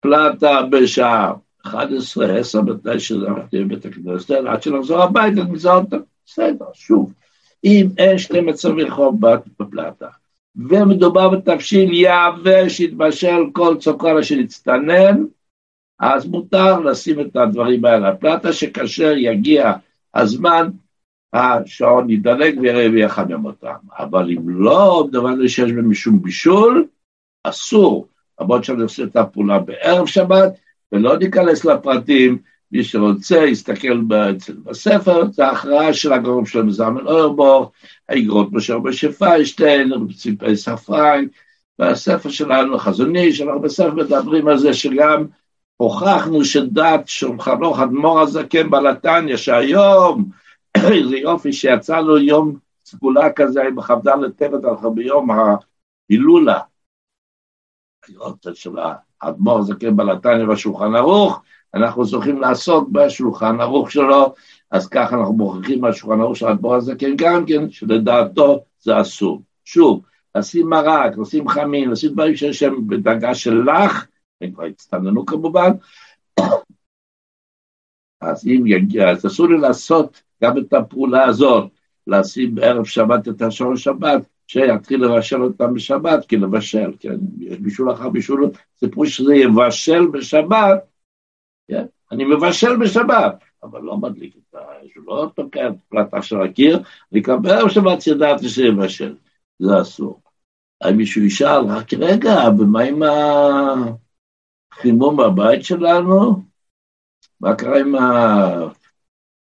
[0.03, 1.33] הפלטה בשעה
[1.75, 5.97] 11, 10, בתנאי שזה הלכתי לבית הכנסת, עד שנחזור הביתה, נמצא אותה.
[6.27, 7.13] בסדר, שוב.
[7.65, 9.21] אם אין שתי מצבי חום
[9.61, 10.09] בפלטה,
[10.57, 15.25] ומדובר בתבשיל יבש, שיתבשל כל צוקר שנצטנן,
[15.99, 19.73] אז מותר לשים את הדברים האלה על פלטה, שכאשר יגיע
[20.15, 20.71] הזמן,
[21.33, 22.59] השעון ידלג
[22.93, 23.75] ויחמם אותם.
[23.99, 26.87] אבל אם לא דבר שיש בהם משום בישול,
[27.45, 28.09] אסור.
[28.41, 30.53] למרות שאני עושה את הפעולה בערב שבת,
[30.93, 32.39] ולא ניכנס לפרטים,
[32.73, 34.01] מי שרוצה יסתכל
[34.65, 37.73] בספר, זה ההכרעה של הגרום של מזמן אוירבור,
[38.09, 41.29] האגרות משה משה פיינשטיין, ציפי ספריים,
[41.79, 45.27] והספר שלנו, החזוני, שאנחנו בספר מדברים על זה שגם
[45.77, 50.31] הוכחנו שדת שולחן ערוך אדמו"ר הזקן בלתניא, שהיום,
[50.93, 54.61] איזה יופי שיצא לו יום סגולה כזה בכ"ד לטבת
[54.95, 56.59] ביום ההילולה,
[58.55, 58.71] של
[59.27, 61.43] האדמו"ר הזקן בלתניא בשולחן ערוך,
[61.75, 64.35] אנחנו זוכים לעסוק בשולחן ערוך שלו,
[64.71, 69.43] אז ככה אנחנו מוכיחים מהשולחן ערוך של האדמו"ר הזקן גם כן, שלדעתו זה אסור.
[69.65, 70.03] שוב,
[70.35, 74.07] לשים מרק, לשים חמין, לשים דברים שיש שם בדרגה של לך,
[74.41, 75.71] הם כבר הצטננו כמובן,
[78.21, 81.71] אז אם יגיע, אז אסור לי לעשות גם את הפעולה הזאת,
[82.07, 87.93] לשים בערב שבת את השעון שבת, שיתחיל לבשל אותם בשבת, כי לבשל, כן, יש בישול
[87.93, 90.85] אחר בישול, סיפרו שזה יבשל בשבת,
[91.69, 96.83] כן, אני מבשל בשבת, אבל לא מדליק את האש, לא תוקע את פלטה של הקיר,
[97.43, 99.17] בערב שבת ידעתי שיבשל,
[99.59, 100.21] זה אסור.
[100.81, 103.03] האם מישהו ישאל, רק רגע, ומה עם
[104.73, 106.43] החימום בבית שלנו?
[107.41, 108.69] מה קרה עם ה...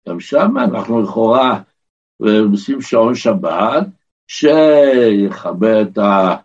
[0.10, 1.62] גם שם אנחנו לכאורה
[2.52, 3.88] עושים שעון שבת,
[4.28, 6.36] שיכבה את, ה...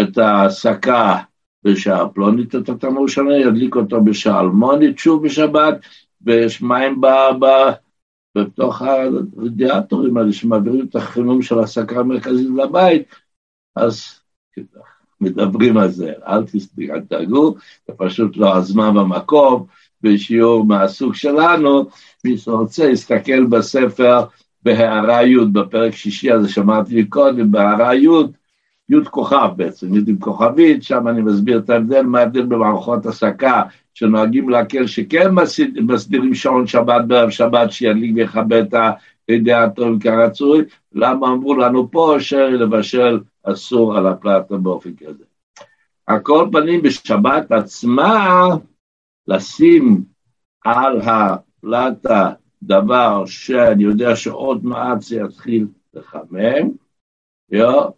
[0.00, 1.16] את ההסקה
[1.64, 5.74] בשעה פלונית, את התנור שנה, ידליק אותו בשעה אלמונית שוב בשבת,
[6.22, 7.06] ויש מים ב...
[7.40, 7.46] ב...
[8.38, 13.02] בתוך הרדיאטורים האלה שמעבירים את החימום של ההסקה המרכזית לבית,
[13.76, 14.20] אז
[15.20, 17.54] מדברים על זה, אל תדאגו,
[17.88, 19.66] זה פשוט לא הזמן במקום,
[20.02, 21.86] בשיעור מהסוג שלנו,
[22.24, 24.24] מי שרוצה יסתכל בספר
[24.64, 28.08] בהערה י', בפרק שישי הזה שאמרתי קודם, בהערה י',
[28.88, 33.62] י' כוכב בעצם, י' עם כוכבית, שם אני מסביר את ההבדל, מה ההבדל במערכות הסקה,
[33.94, 35.30] שנוהגים להקל שכן
[35.80, 38.74] מסדירים שעון שבת בערב שבת, שידליק ויכבה את
[39.28, 45.24] הרדיאטורים כרצוי, למה אמרו לנו פה שלבשל אסור על הפלטה באופן כזה.
[46.06, 48.48] על כל פנים בשבת עצמה,
[49.28, 50.02] לשים
[50.64, 52.30] על הפלטה
[52.66, 56.70] דבר שאני יודע שעוד מעט זה יתחיל לחמם,
[57.50, 57.88] יו,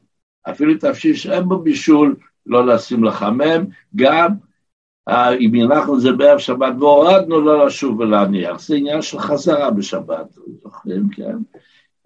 [0.51, 3.65] אפילו תפשיל שאין בו בישול, לא לשים לחמם,
[3.97, 4.29] גם
[5.41, 8.61] אם הנחנו את זה בערב שבת והורדנו, לא לשוב ולהניח.
[8.61, 11.37] זה עניין של חזרה בשבת, זוכרים, כן?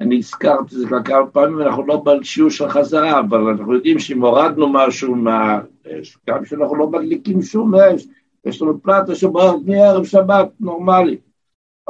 [0.00, 3.98] אני הזכרתי את זה כבר כמה פעמים, אנחנו לא בשיעור של חזרה, אבל אנחנו יודעים
[3.98, 8.06] שאם הורדנו משהו מהאש, גם שאנחנו לא מדליקים שום אש,
[8.44, 11.16] יש לנו פלטה שבוערת מערב שבת נורמלי.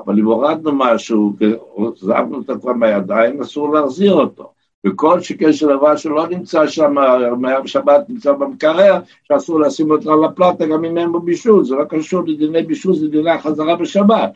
[0.04, 4.52] אבל אם הורדנו משהו ועזבנו אותו כבר מהידיים, אסור להחזיר אותו.
[4.86, 6.94] וכל שכן של דבר שלא נמצא שם,
[7.38, 11.74] מערב שבת נמצא במקרר, שאסור לשים אותו על הפלטה גם אם אין בו בישול, זה
[11.74, 14.30] לא קשור לדיני בישול, זה דיני החזרה בשבת.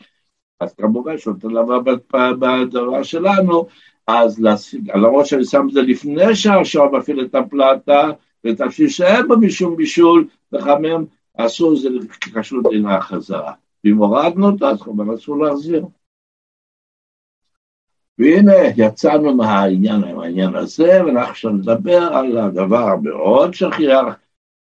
[0.61, 3.67] אז כמובן שאותו דבר בדבר שלנו,
[4.07, 4.43] אז
[4.95, 8.11] למרות שאני שם את זה לפני שהשעון מפעיל את הפלטה,
[8.45, 11.05] ותפשיל שאין בו משום בישול, לחמם,
[11.37, 11.89] אסור, זה
[12.35, 13.53] קשור לדיני החזרה.
[13.85, 15.87] ואם הורדנו אותו, אז כמובן אסור להחזיר.
[18.19, 24.05] והנה יצאנו מהעניין, מהעניין הזה, ואנחנו עכשיו נדבר על הדבר המאוד שכיח,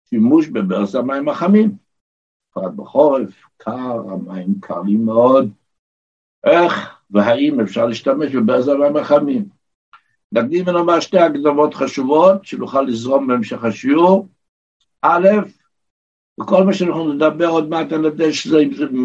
[0.04, 1.76] שימוש בברז המים החמים.
[2.50, 5.50] בפרט בחורף, קר, המים קרים מאוד.
[6.44, 9.48] איך והאם אפשר להשתמש בברז המים החמים?
[10.32, 14.28] נקדים ונאמר שתי הקדמות חשובות, שנוכל לזרום בהמשך השיעור.
[15.02, 15.28] א',
[16.40, 18.58] וכל מה שאנחנו נדבר עוד מעט על ידי שזה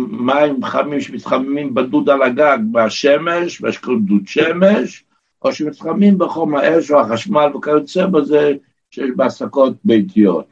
[0.10, 5.04] מים חמים שמתחממים בדוד על הגג בשמש, ויש כל דוד שמש,
[5.42, 8.54] או שמתחממים בחום האש או החשמל וכיוצא בזה
[8.92, 10.46] שיש בהסקות ביתיות.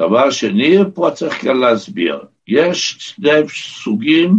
[0.00, 3.48] דבר שני, פה צריך כאן להסביר, יש שני
[3.82, 4.30] סוגים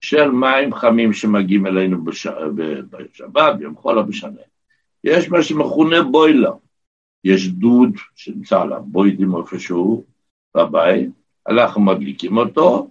[0.00, 2.26] של מים חמים שמגיעים אלינו בש...
[2.90, 4.40] בשבת, ביום חול, לא משנה.
[5.04, 6.52] יש מה שמכונה בוילר.
[7.24, 10.04] יש דוד שנמצא עליו בוידים איפשהו
[10.56, 11.10] בבית,
[11.48, 12.90] אנחנו מדליקים אותו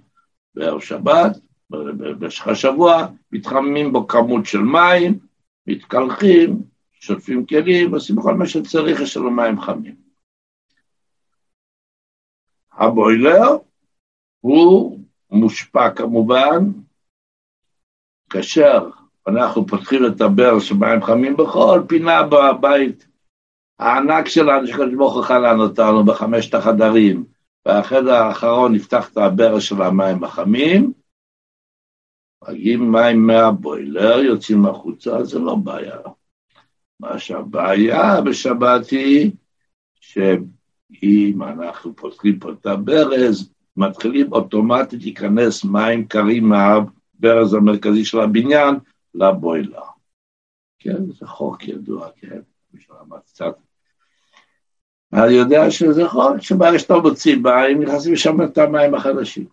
[0.56, 1.38] בערב שבת,
[1.70, 5.20] במשך השבוע, מתחממים בו כמות של מים,
[5.68, 6.64] מתקלחים,
[6.94, 9.96] שוטפים כלים, עושים כל מה שצריך, יש לנו מים חמים.
[12.72, 13.58] הבוילר
[14.40, 15.00] הוא
[15.32, 16.72] מושפע כמובן,
[18.30, 18.90] כאשר
[19.28, 23.08] אנחנו פותחים את הברז של מים חמים בכל פינה בבית.
[23.80, 27.26] הענק שלנו שקדוש ברוך הוא חנן אותנו בחמשת החדרים,
[27.66, 30.94] והחדר האחרון נפתח את הברז של המים החמים,
[32.48, 35.98] מגיעים מים מהבוילר, יוצאים החוצה, זה לא בעיה.
[37.00, 39.32] מה שהבעיה בשבת היא,
[40.00, 48.76] שאם אנחנו פותחים פה את הברז, מתחילים אוטומטית להיכנס מים קרים מהברז המרכזי של הבניין
[49.16, 49.82] לבוילר.
[50.80, 52.40] כן, זה חוק ידוע, כן,
[52.74, 53.67] מישהו אמר קצת.
[55.14, 59.46] אני יודע שזה חוק שברגע שאתה מוציא מים, נכנסים לשם את המים החדשים.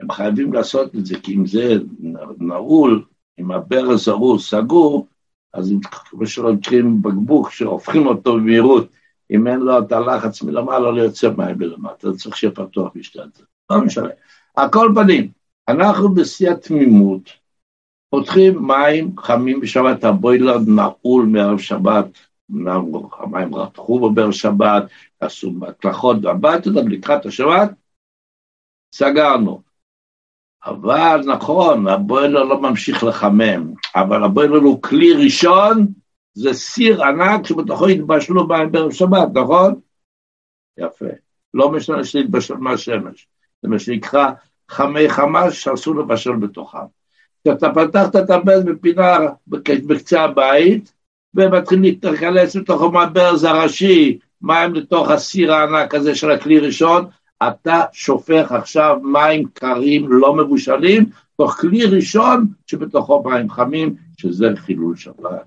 [0.00, 1.74] הם חייבים לעשות את זה, כי אם זה
[2.38, 3.04] נעול,
[3.40, 5.06] אם הברז ההוא סגור,
[5.52, 5.72] אז
[6.10, 8.88] כמו מכירים בקבוק שהופכים אותו במהירות,
[9.30, 13.44] אם אין לו את הלחץ מלמעלה, לא יוצא מים מלמטה, צריך שיהיה פתוח בשתי הצד.
[13.70, 14.08] לא משנה.
[14.56, 15.30] על כל פנים,
[15.68, 17.30] אנחנו בשיא התמימות,
[18.10, 22.06] פותחים מים חמים בשבת, הבוילר נעול מערב שבת,
[23.18, 24.82] המים רתחו בבאר שבת,
[25.20, 27.70] עשו מקלחות והביתה, לקראת השבת,
[28.94, 29.62] סגרנו.
[30.64, 35.86] אבל נכון, הבוילר לא ממשיך לחמם, אבל הבוילר הוא כלי ראשון,
[36.34, 39.80] זה סיר ענק שבתוכו התבשלו מים בערב שבת, נכון?
[40.78, 41.06] יפה.
[41.54, 43.28] לא משנה שהתבשל מהשמש.
[43.62, 44.30] זה מה שנקרא
[44.68, 46.78] חמי חמש שאסור לבשל בתוכם.
[47.44, 50.92] כשאתה פתחת את הברז בפינה בקצה הבית,
[51.34, 57.06] ומתחיל להתכנס לתוך הברז הראשי, מים לתוך הסיר הענק הזה של הכלי ראשון,
[57.48, 61.04] אתה שופך עכשיו מים קרים לא מבושלים,
[61.36, 65.44] תוך כלי ראשון שבתוכו מים חמים, שזה חילול שבת.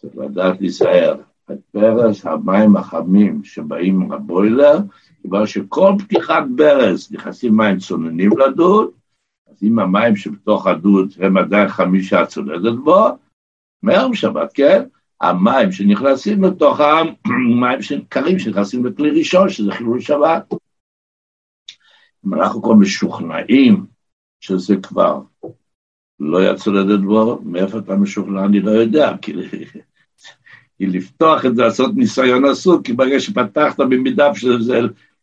[0.00, 1.16] צריך לדעת להיזהר.
[1.74, 4.78] ברז המים החמים שבאים מהבוילר,
[5.22, 8.90] כבר שכל פתיחת ברז נכנסים מים צוננים לדוד,
[9.50, 13.18] אז אם המים שבתוך הדוד הם עדיין חמישה צונדת בו,
[13.82, 14.82] מערב שבת, כן?
[15.20, 20.54] המים שנכנסים לתוך המים קרים שנכנסים לכלי ראשון, שזה חילול שבת.
[22.26, 23.86] אם אנחנו כבר משוכנעים
[24.40, 25.20] שזה כבר
[26.20, 29.32] לא יצא לדעת בו, מאיפה אתה משוכנע אני לא יודע, כי,
[30.78, 34.80] כי לפתוח את זה, לעשות ניסיון אסור, כי ברגע שפתחת במידה שזה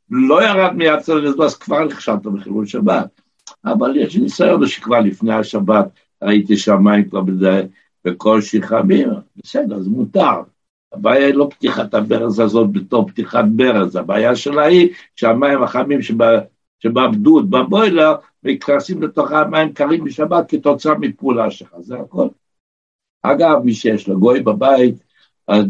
[0.10, 3.22] לא ירד מיד צלדת בו, אז כבר נכשלת בחילול שבת.
[3.66, 5.86] אבל יש ניסיון שכבר לפני השבת
[6.24, 7.62] ראיתי שהמים כבר בדי,
[8.06, 10.42] בקושי חמים, בסדר, זה מותר.
[10.94, 16.00] הבעיה היא לא פתיחת הברז הזאת בתור פתיחת ברז, הבעיה שלה היא שהמים החמים
[16.80, 22.28] שבעבדות, בבוילר, מתכנסים לתוך המים קרים בשבת כתוצאה מפעולה שלך, זה הכל.
[23.24, 24.96] אגב, מי שיש לו גוי בבית,
[25.48, 25.66] אז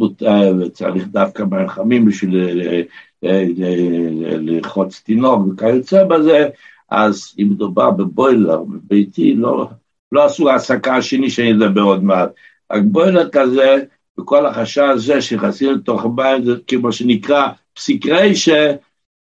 [0.74, 2.82] צריך דווקא מים חמים בשביל אה,
[3.24, 6.50] אה, אה, ללחוץ תינוק וכיוצא בזה,
[6.90, 9.68] אז אם מדובר בבוילר בביתי, לא,
[10.14, 12.30] לא עשו העסקה השני שאני אדבר עוד מעט.
[12.72, 13.84] רק בוילר כזה,
[14.20, 18.76] וכל החשש הזה שנכנסים לתוך הבית, זה כמו שנקרא פסיקריישה,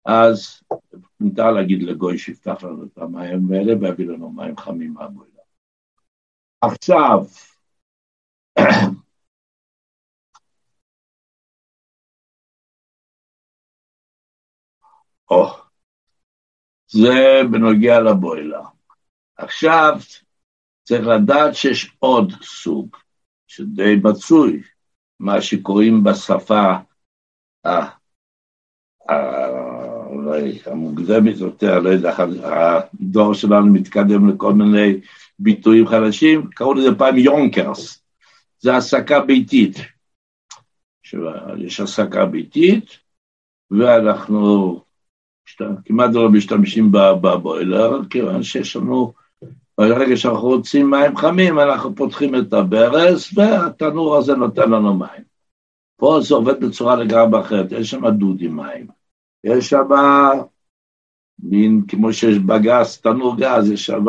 [0.05, 0.61] אז
[1.19, 5.29] מותר להגיד לגוי שיפתח לנו את המים האלה ויביא לנו מים חמים מהבוילר.
[6.61, 7.25] עכשיו,
[15.31, 15.45] או,
[16.87, 18.61] זה בנוגע לבוילר.
[19.37, 19.99] עכשיו,
[20.89, 22.95] צריך לדעת שיש עוד סוג,
[23.47, 24.61] שדי מצוי,
[25.19, 26.73] מה שקוראים בשפה
[30.65, 34.99] המוקדמת יותר, לא יודע, הדור שלנו מתקדם לכל מיני
[35.39, 38.03] ביטויים חדשים, קראו לזה פעם יונקרס,
[38.59, 39.75] זה העסקה ביתית.
[41.57, 42.99] יש העסקה ביתית,
[43.71, 44.81] ואנחנו
[45.85, 49.18] כמעט לא משתמשים בבוילר, כיוון שיש לנו,
[49.79, 55.23] ברגע שאנחנו רוצים מים חמים, אנחנו פותחים את הברז, והתנור הזה נותן לנו מים.
[55.97, 58.87] פה זה עובד בצורה לגמרי אחרת, יש שם דודי מים.
[59.43, 59.87] יש שם
[61.39, 64.05] מין, כמו שיש בגז, תנור גז, יש שם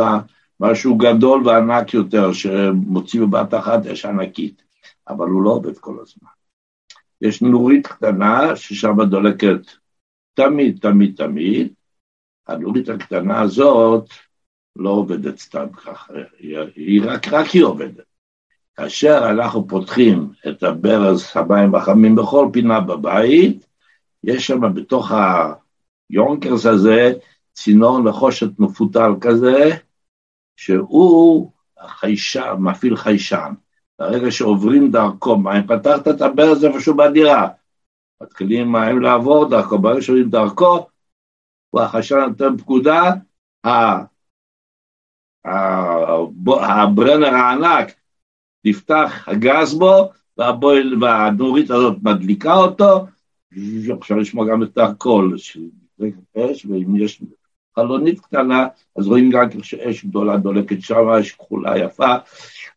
[0.60, 4.62] משהו גדול וענק יותר, שמוציא בבת אחת יש ענקית,
[5.08, 6.30] אבל הוא לא עובד כל הזמן.
[7.20, 9.60] יש נורית קטנה ששם דולקת
[10.34, 11.72] תמיד, תמיד, תמיד,
[12.46, 14.08] הנורית הקטנה הזאת
[14.76, 16.12] לא עובדת סתם ככה,
[16.76, 18.04] היא, רק, רק היא עובדת.
[18.76, 23.66] כאשר אנחנו פותחים את הברז המים החמים בכל פינה בבית,
[24.24, 25.12] יש שם בתוך
[26.10, 27.12] היונקרס הזה
[27.52, 29.70] צינור נחושת מפותל כזה,
[30.56, 31.52] שהוא
[31.86, 33.52] חיישן, מפעיל חיישן.
[33.98, 37.48] ברגע שעוברים דרכו מים, פתחת את הברז איפשהו בדירה,
[38.22, 40.86] מתחילים מים לעבור דרכו, ברגע שעוברים דרכו,
[41.70, 43.12] הוא החיישן נותן פקודה,
[45.44, 47.92] הברנר הענק
[48.64, 53.06] נפתח הגז בו, והבויל, והנורית הזאת מדליקה אותו,
[54.00, 55.60] אפשר לשמוע גם את הקול של
[56.36, 57.22] אש, ואם יש
[57.76, 58.66] חלונית קטנה,
[58.96, 62.14] אז רואים גם שאש גדולה דולקת שם, אש כחולה יפה,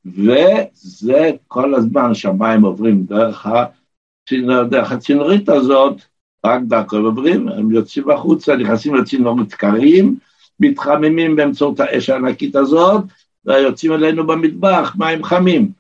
[0.06, 6.02] וזה כל הזמן שהמים עוברים דרך, הצינור, דרך הצינורית הזאת,
[6.46, 10.16] רק דרכו הם עוברים, הם יוצאים החוצה, נכנסים לצינורית קרים,
[10.60, 13.04] מתחממים באמצעות האש הענקית הזאת,
[13.46, 15.72] ויוצאים אלינו במטבח מים חמים.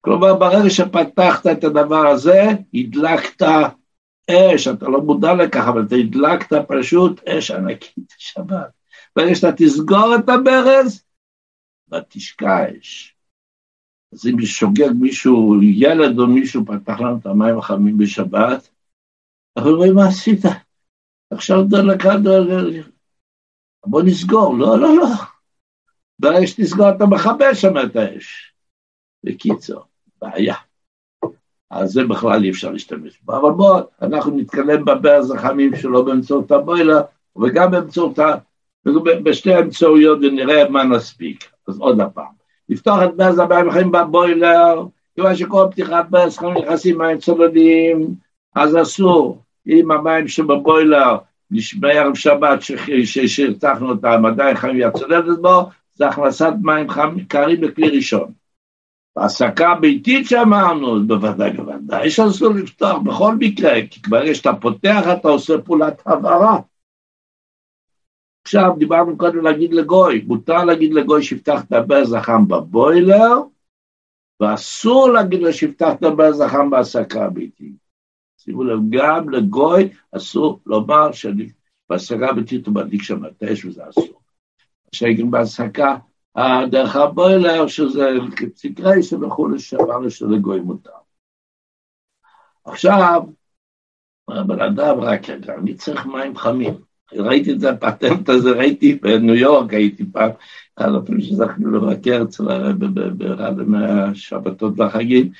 [0.00, 2.42] כלומר, ברגע שפתחת את הדבר הזה,
[2.74, 3.42] הדלקת
[4.30, 8.70] אש, אתה לא מודע לכך, אבל אתה הדלקת פשוט אש ענקית שבת.
[9.16, 11.04] ברגע שאתה תסגור את הברז,
[11.92, 13.14] ותשקע אש.
[14.12, 18.68] אז אם שוגג מישהו, ילד או מישהו, פתח לנו את המים החמים בשבת,
[19.56, 20.42] אנחנו אומרים, מה עשית?
[21.30, 22.14] עכשיו דלקה,
[23.86, 24.56] בוא נסגור.
[24.56, 25.06] לא, לא, לא.
[26.18, 28.52] ברגע שתסגור אתה מכבה שם את האש.
[29.24, 29.82] בקיצור,
[30.22, 30.54] בעיה.
[31.70, 33.36] אז זה בכלל אי אפשר להשתמש בו.
[33.36, 37.00] אבל בואו, אנחנו נתקדם בברז החמים שלו באמצעות הבוילר,
[37.36, 38.34] וגם באמצעות ה...
[39.22, 41.50] בשתי האמצעויות ונראה מה נספיק.
[41.68, 42.32] אז עוד הפעם,
[42.68, 48.14] לפתוח את ברז המים החמים בבוילר, כיוון שכל פתיחת ברז חמים נכנסים מים צולדים,
[48.54, 49.42] אז אסור.
[49.66, 51.16] אם המים שבבוילר
[51.80, 52.58] בערב שבת
[53.26, 58.32] שהרתחנו אותם, עדיין חמים והצולדת בו, זה הכנסת מים חמים קרים לכלי ראשון.
[59.16, 65.58] בהעסקה ביתית שאמרנו, בוודאי, בוודאי שאסור לפתוח בכל מקרה, כי ברגע שאתה פותח אתה עושה
[65.64, 66.58] פעולת הבהרה.
[68.42, 73.32] עכשיו, דיברנו קודם להגיד לגוי, מותר להגיד לגוי שיפתח את הברז החם בבוילר,
[74.40, 77.83] ואסור להגיד לו שיפתח את הברז החם בהעסקה הביתית.
[78.44, 84.20] שימו לב, גם לגוי אסור לומר שבהעסקה הביתית הוא מדליק שם את האש וזה אסור.
[84.92, 85.96] שגם בהעסקה
[86.70, 90.90] דרך הבוילר, שזה קציגרייס וכולי, שאמרנו שלגוי מותר.
[92.64, 93.22] עכשיו,
[94.28, 96.74] בן אדם רק רגע, אני צריך מים חמים.
[97.12, 100.30] ראיתי את זה, הפטנט הזה, ראיתי בניו יורק, הייתי פעם,
[100.76, 102.84] אחד הפעמים שזכנו לבקר אצל הרב
[103.18, 105.30] באחד מהשבתות והחגים,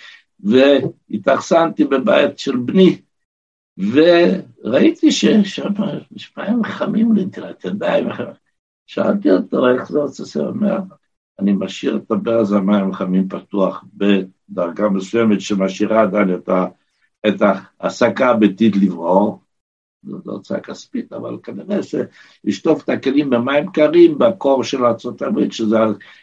[0.40, 2.98] והתאכסנתי בבית של בני,
[3.78, 5.72] וראיתי ששם
[6.16, 8.08] יש מים חמים לנטילת ידיים,
[8.86, 10.78] שאלתי אותו איך זה עושה, הוא אומר,
[11.38, 16.66] אני משאיר את הברז המים החמים פתוח בדרגה מסוימת שמשאירה עדיין את, ה,
[17.28, 19.40] את ההעסקה הביתית לברור,
[20.02, 25.76] זאת הוצאה כספית, אבל כנראה שלשטוף את הכלים במים קרים בקור של ארה"ב, שזה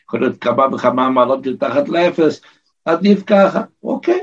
[0.08, 2.42] יכול להיות כמה וכמה מעלות מתחת לאפס,
[2.86, 4.20] עדיף ככה, אוקיי.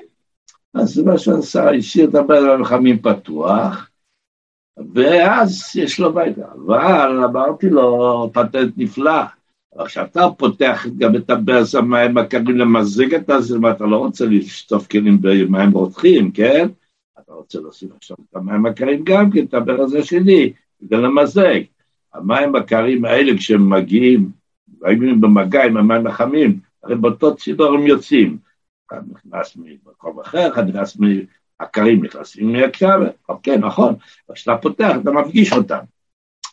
[0.74, 3.90] אז זה מה שעשה, השאיר את המים החמים פתוח,
[4.94, 9.22] ואז יש לו בית, אבל אמרתי לו, פטנט נפלא,
[9.76, 14.86] אבל כשאתה פותח גם את הברז המים הקרים למזג את הזרמה, אתה לא רוצה לשטוף
[14.86, 16.68] כלים במים רותחים, כן?
[17.20, 21.60] אתה רוצה להוסיף עכשיו את המים הקרים גם כן, את הברז השני, כדי למזג.
[22.14, 24.30] המים הקרים האלה, כשהם מגיעים,
[24.82, 28.47] מגיעים במגע עם המים החמים, הרי באותו צינור הם יוצאים.
[28.90, 30.96] אחד נכנס ממקום אחר, אחד נכנס
[31.60, 33.94] הקרים נכנסים מהקשב, אוקיי, נכון,
[34.34, 35.78] כשאתה פותח אתה מפגיש אותם.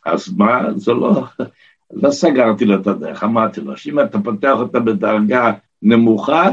[0.06, 1.24] אז מה, זה לא,
[1.94, 6.50] לא סגרתי לו את הדרך, אמרתי לו, שאם אתה פותח אותה בדרגה נמוכה,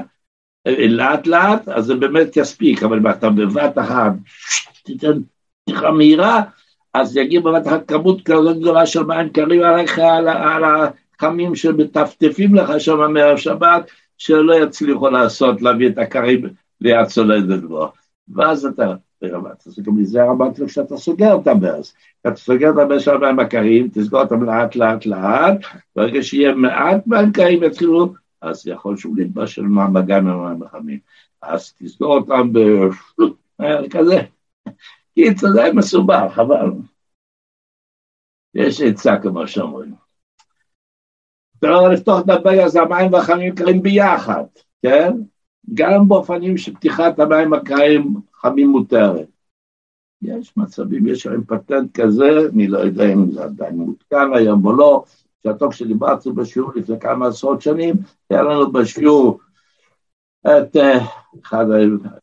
[0.68, 4.12] לאט לאט, אז זה באמת יספיק, אבל אם אתה בבת אחת
[4.84, 5.20] תיתן
[5.64, 6.42] פתיחה מהירה,
[6.94, 12.54] אז יגיע בבת אחת כמות כזאת גדולה של מים קרים עליך, על, על החמים שמטפטפים
[12.54, 13.90] לך שם מערב שבת,
[14.22, 16.42] שלא יצליחו לעשות, להביא את הקרים
[16.80, 17.92] ליד צולדת בו.
[18.28, 19.26] ואז אתה, אתה
[19.82, 21.94] גם להיזהר אמרתי לו כשאתה סוגר את הברז.
[22.20, 25.58] אתה סוגר את הברז של המים הקרים, תסגור אותם לאט לאט לאט,
[25.96, 30.98] ברגע שיהיה מעט מים קרים יתחילו, אז יכול שוב להתבשל של מגע עם המים החמים.
[31.42, 32.52] אז תסגור אותם
[33.58, 34.20] בכזה.
[35.14, 36.70] קיצור, זה מסובך, חבל.
[38.54, 40.01] יש עצה כמו שאומרים.
[41.62, 44.44] לא לפתוח את הברז, המים והחמים קרים ביחד,
[44.82, 45.12] כן?
[45.74, 49.26] גם באופנים שפתיחת המים הקרים חמים מותרת.
[50.22, 54.72] יש מצבים, יש להם פטנט כזה, אני לא יודע אם זה עדיין מותקן היום או
[54.72, 55.04] לא,
[55.42, 57.94] שהטוב שדיברתי בשיעור לפני כמה עשרות שנים,
[58.30, 59.40] היה לנו בשיעור
[60.46, 60.80] את uh,
[61.42, 61.66] אחד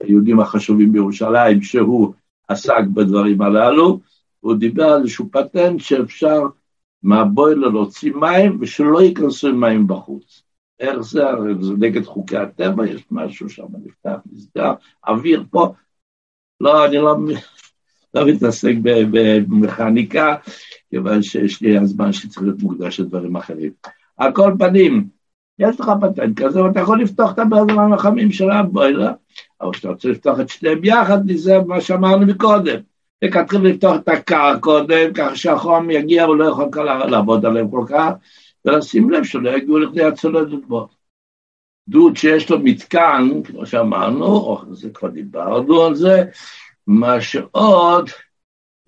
[0.01, 2.13] היהודים החשובים בירושלים, שהוא
[2.47, 3.99] עסק בדברים הללו,
[4.39, 6.41] הוא דיבר על איזשהו פטנט שאפשר
[7.03, 10.43] מהבוילר להוציא מים ושלא ייכנסו עם מים בחוץ.
[10.79, 11.29] איך זה?
[11.29, 14.73] הרי זה נגד חוקי הטבע, יש משהו שם נפתח, נסגר,
[15.07, 15.73] אוויר פה.
[16.61, 17.15] לא, אני לא,
[18.13, 20.35] לא מתעסק במכניקה,
[20.89, 23.71] כיוון שיש לי הזמן שצריך להיות מוקדש לדברים אחרים.
[24.17, 25.07] על כל פנים,
[25.59, 29.11] יש לך פטנט כזה, ואתה יכול לפתוח את הברזלים החמים של הבוילר,
[29.61, 32.79] אבל כשאתה רוצה לפתוח את שניהם יחד, זה מה שאמרנו מקודם.
[33.19, 38.11] תתחיל לפתוח את הקר קודם, ככה שהחום יגיע, הוא לא יכול לעבוד עליהם כל כך,
[38.65, 40.87] ולשים לב שלא יגיעו לכדי הצולדת בו.
[41.87, 46.23] דוד שיש לו מתקן, כמו שאמרנו, או זה כבר דיברנו על זה,
[46.87, 48.09] מה שעוד,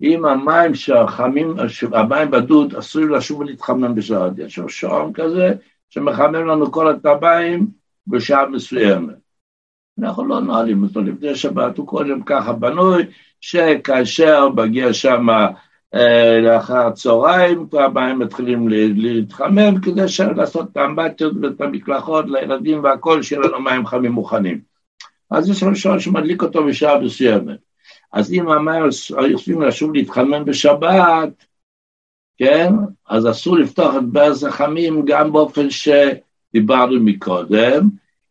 [0.02, 1.54] אם המים שהחמים,
[1.92, 5.54] המים בדוד עשויים לשוב ולהתחמם בשעת, יש לו שעון כזה,
[5.90, 7.66] שמחמם לנו כל הטבעים
[8.06, 9.14] בשעה מסוימת.
[9.98, 13.06] אנחנו לא נועלים אותו לפני שבת, הוא קודם ככה בנוי,
[13.42, 15.26] שכאשר מגיע שם
[15.94, 20.00] אה, לאחר הצהריים, כבר המים מתחילים להתחמם, כדי
[20.36, 24.60] לעשות את האמבטיות ואת המקלחות לילדים והכל, שיהיה לנו מים חמים מוכנים.
[25.30, 27.58] אז יש לנו שעון שמדליק אותו בשעה מסוימת.
[28.12, 28.84] אז אם המים
[29.30, 31.44] יכולים לשוב להתחמם בשבת,
[32.38, 32.72] כן?
[33.08, 37.88] אז אסור לפתוח את ברז החמים גם באופן שדיברנו מקודם,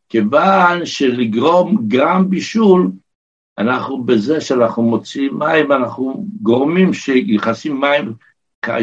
[0.10, 2.92] כיוון שלגרום גרם בישול,
[3.62, 8.14] אנחנו בזה שאנחנו מוציאים מים, אנחנו גורמים שיחסים מים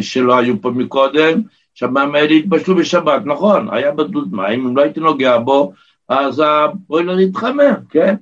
[0.00, 1.42] שלא היו פה מקודם,
[1.74, 5.72] שהמים האלה התבשלו בשבת, נכון, היה בדוד מים, אם לא הייתי נוגע בו,
[6.08, 8.14] אז הבוילר יתחמם, כן?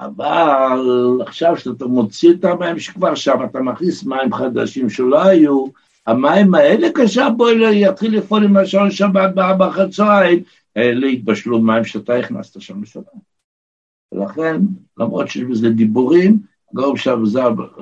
[0.00, 0.80] אבל
[1.20, 5.64] עכשיו שאתה מוציא את המים שכבר שם, אתה מכניס מים חדשים שלא היו,
[6.06, 10.42] המים האלה כשהבוילר יתחיל לפעול עם השעון שבת בארבע צהריים,
[10.76, 13.31] אלה התבשלו מים שאתה הכנסת שם לשבת.
[14.12, 14.56] ולכן,
[14.98, 16.38] למרות שיש בזה דיבורים,
[16.74, 16.96] גאוב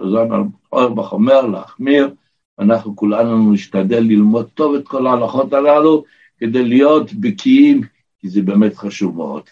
[0.02, 2.10] זלמן אורבך אומר להחמיר,
[2.58, 6.04] אנחנו כולנו נשתדל ללמוד טוב את כל ההלכות הללו,
[6.38, 7.80] כדי להיות בקיאים,
[8.18, 9.42] כי זה באמת חשוב מאוד.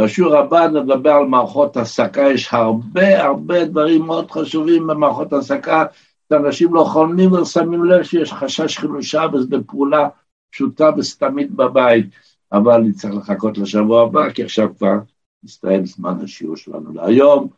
[0.00, 5.84] בשיעור הבא נדבר על מערכות הסקה, יש הרבה הרבה דברים מאוד חשובים במערכות הסקה,
[6.28, 10.08] שאנשים לא חולמים ושמים לב שיש חשש חילושה וזה פעולה
[10.50, 12.06] פשוטה וסתמית בבית,
[12.52, 14.98] אבל נצטרך לחכות לשבוע הבא, כי עכשיו כבר
[15.44, 17.48] מסתיים זמן השיעור שלנו להיום.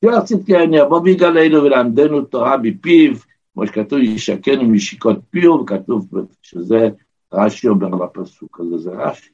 [0.00, 3.12] תראה צדקן יבוא ויגלנו ולמדנו תורה מפיו,
[3.54, 6.08] כמו שכתוב ישקנו משיקות פיו, וכתוב
[6.42, 6.88] שזה
[7.32, 9.30] רש"י אומר על הפסוק הזה, זה רש"י.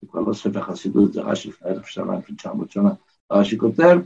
[0.00, 2.90] זה כבר לא ספר חסידות, זה רש"י לפני אלף שנה, לפני תשע מאות שנה.
[3.32, 3.98] רש"י כותב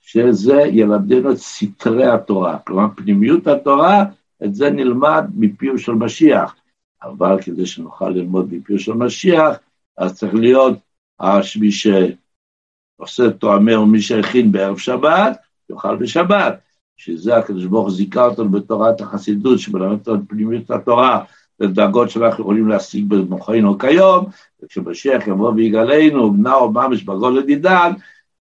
[0.00, 4.04] שזה ילמדנו את סתרי התורה, כלומר פנימיות התורה,
[4.44, 6.56] את זה נלמד מפיו של משיח.
[7.02, 9.56] אבל כדי שנוכל ללמוד מפיו של משיח,
[9.98, 10.78] אז צריך להיות
[11.60, 11.70] מי
[12.96, 15.36] שעושה תואמר ומי שהכין בערב שבת,
[15.70, 16.58] יאכל בשבת.
[16.96, 21.24] שזה הקדוש ברוך זיכה אותנו בתורת החסידות, שמלמד אותנו פנימיות התורה,
[21.60, 24.24] לדרגות שאנחנו יכולים להשיג במוחנו כיום,
[24.62, 27.92] וכשמשיח יבוא ויגלנו, בנאו ממש בגולד עידן,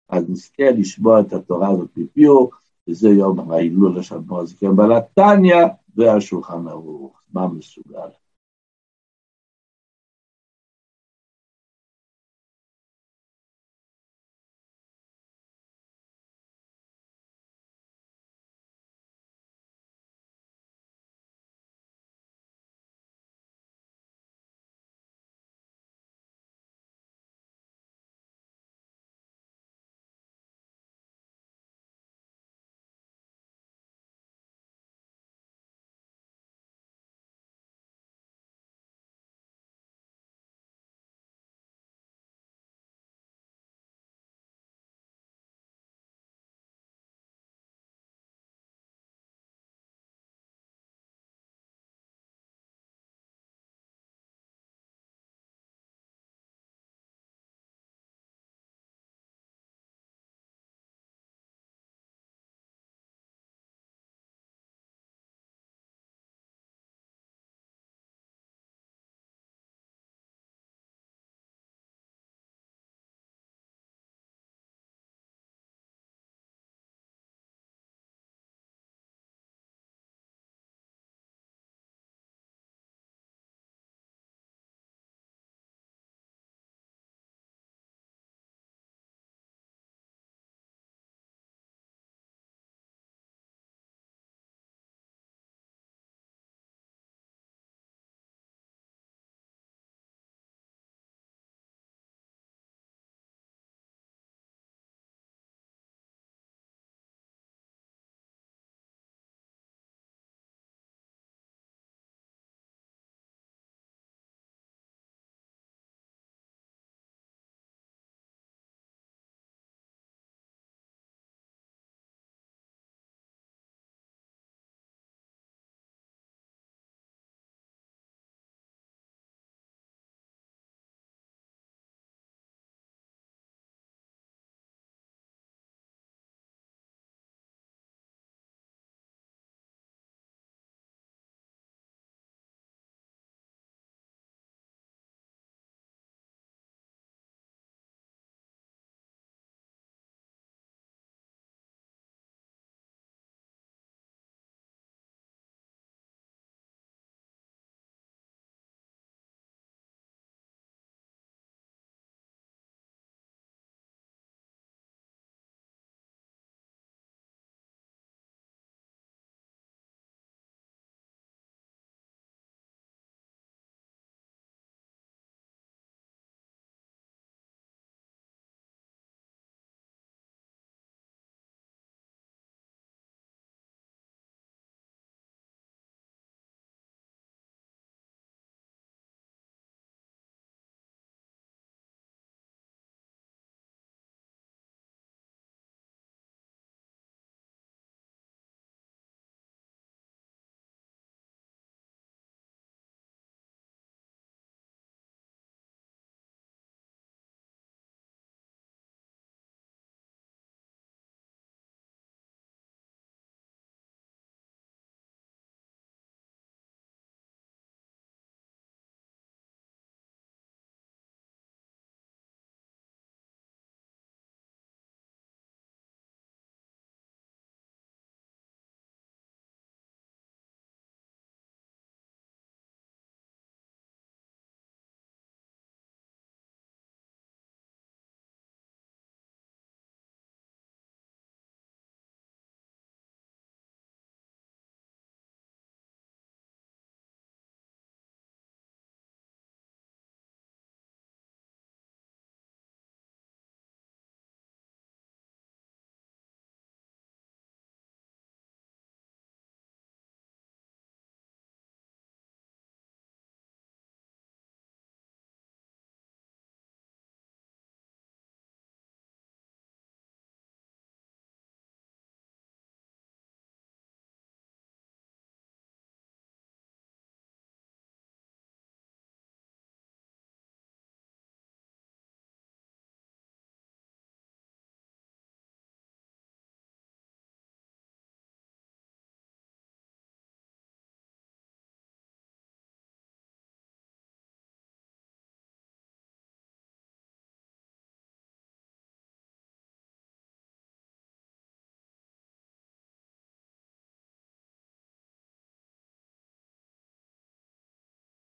[0.08, 2.46] אז נזכה לשמוע את התורה הזאת מפיו,
[2.88, 5.64] וזה יום ההילולה של אדמו"ר הזקן בעלת תניא
[5.96, 7.22] והשולחן ערוך.
[7.32, 8.21] מה מסוגל?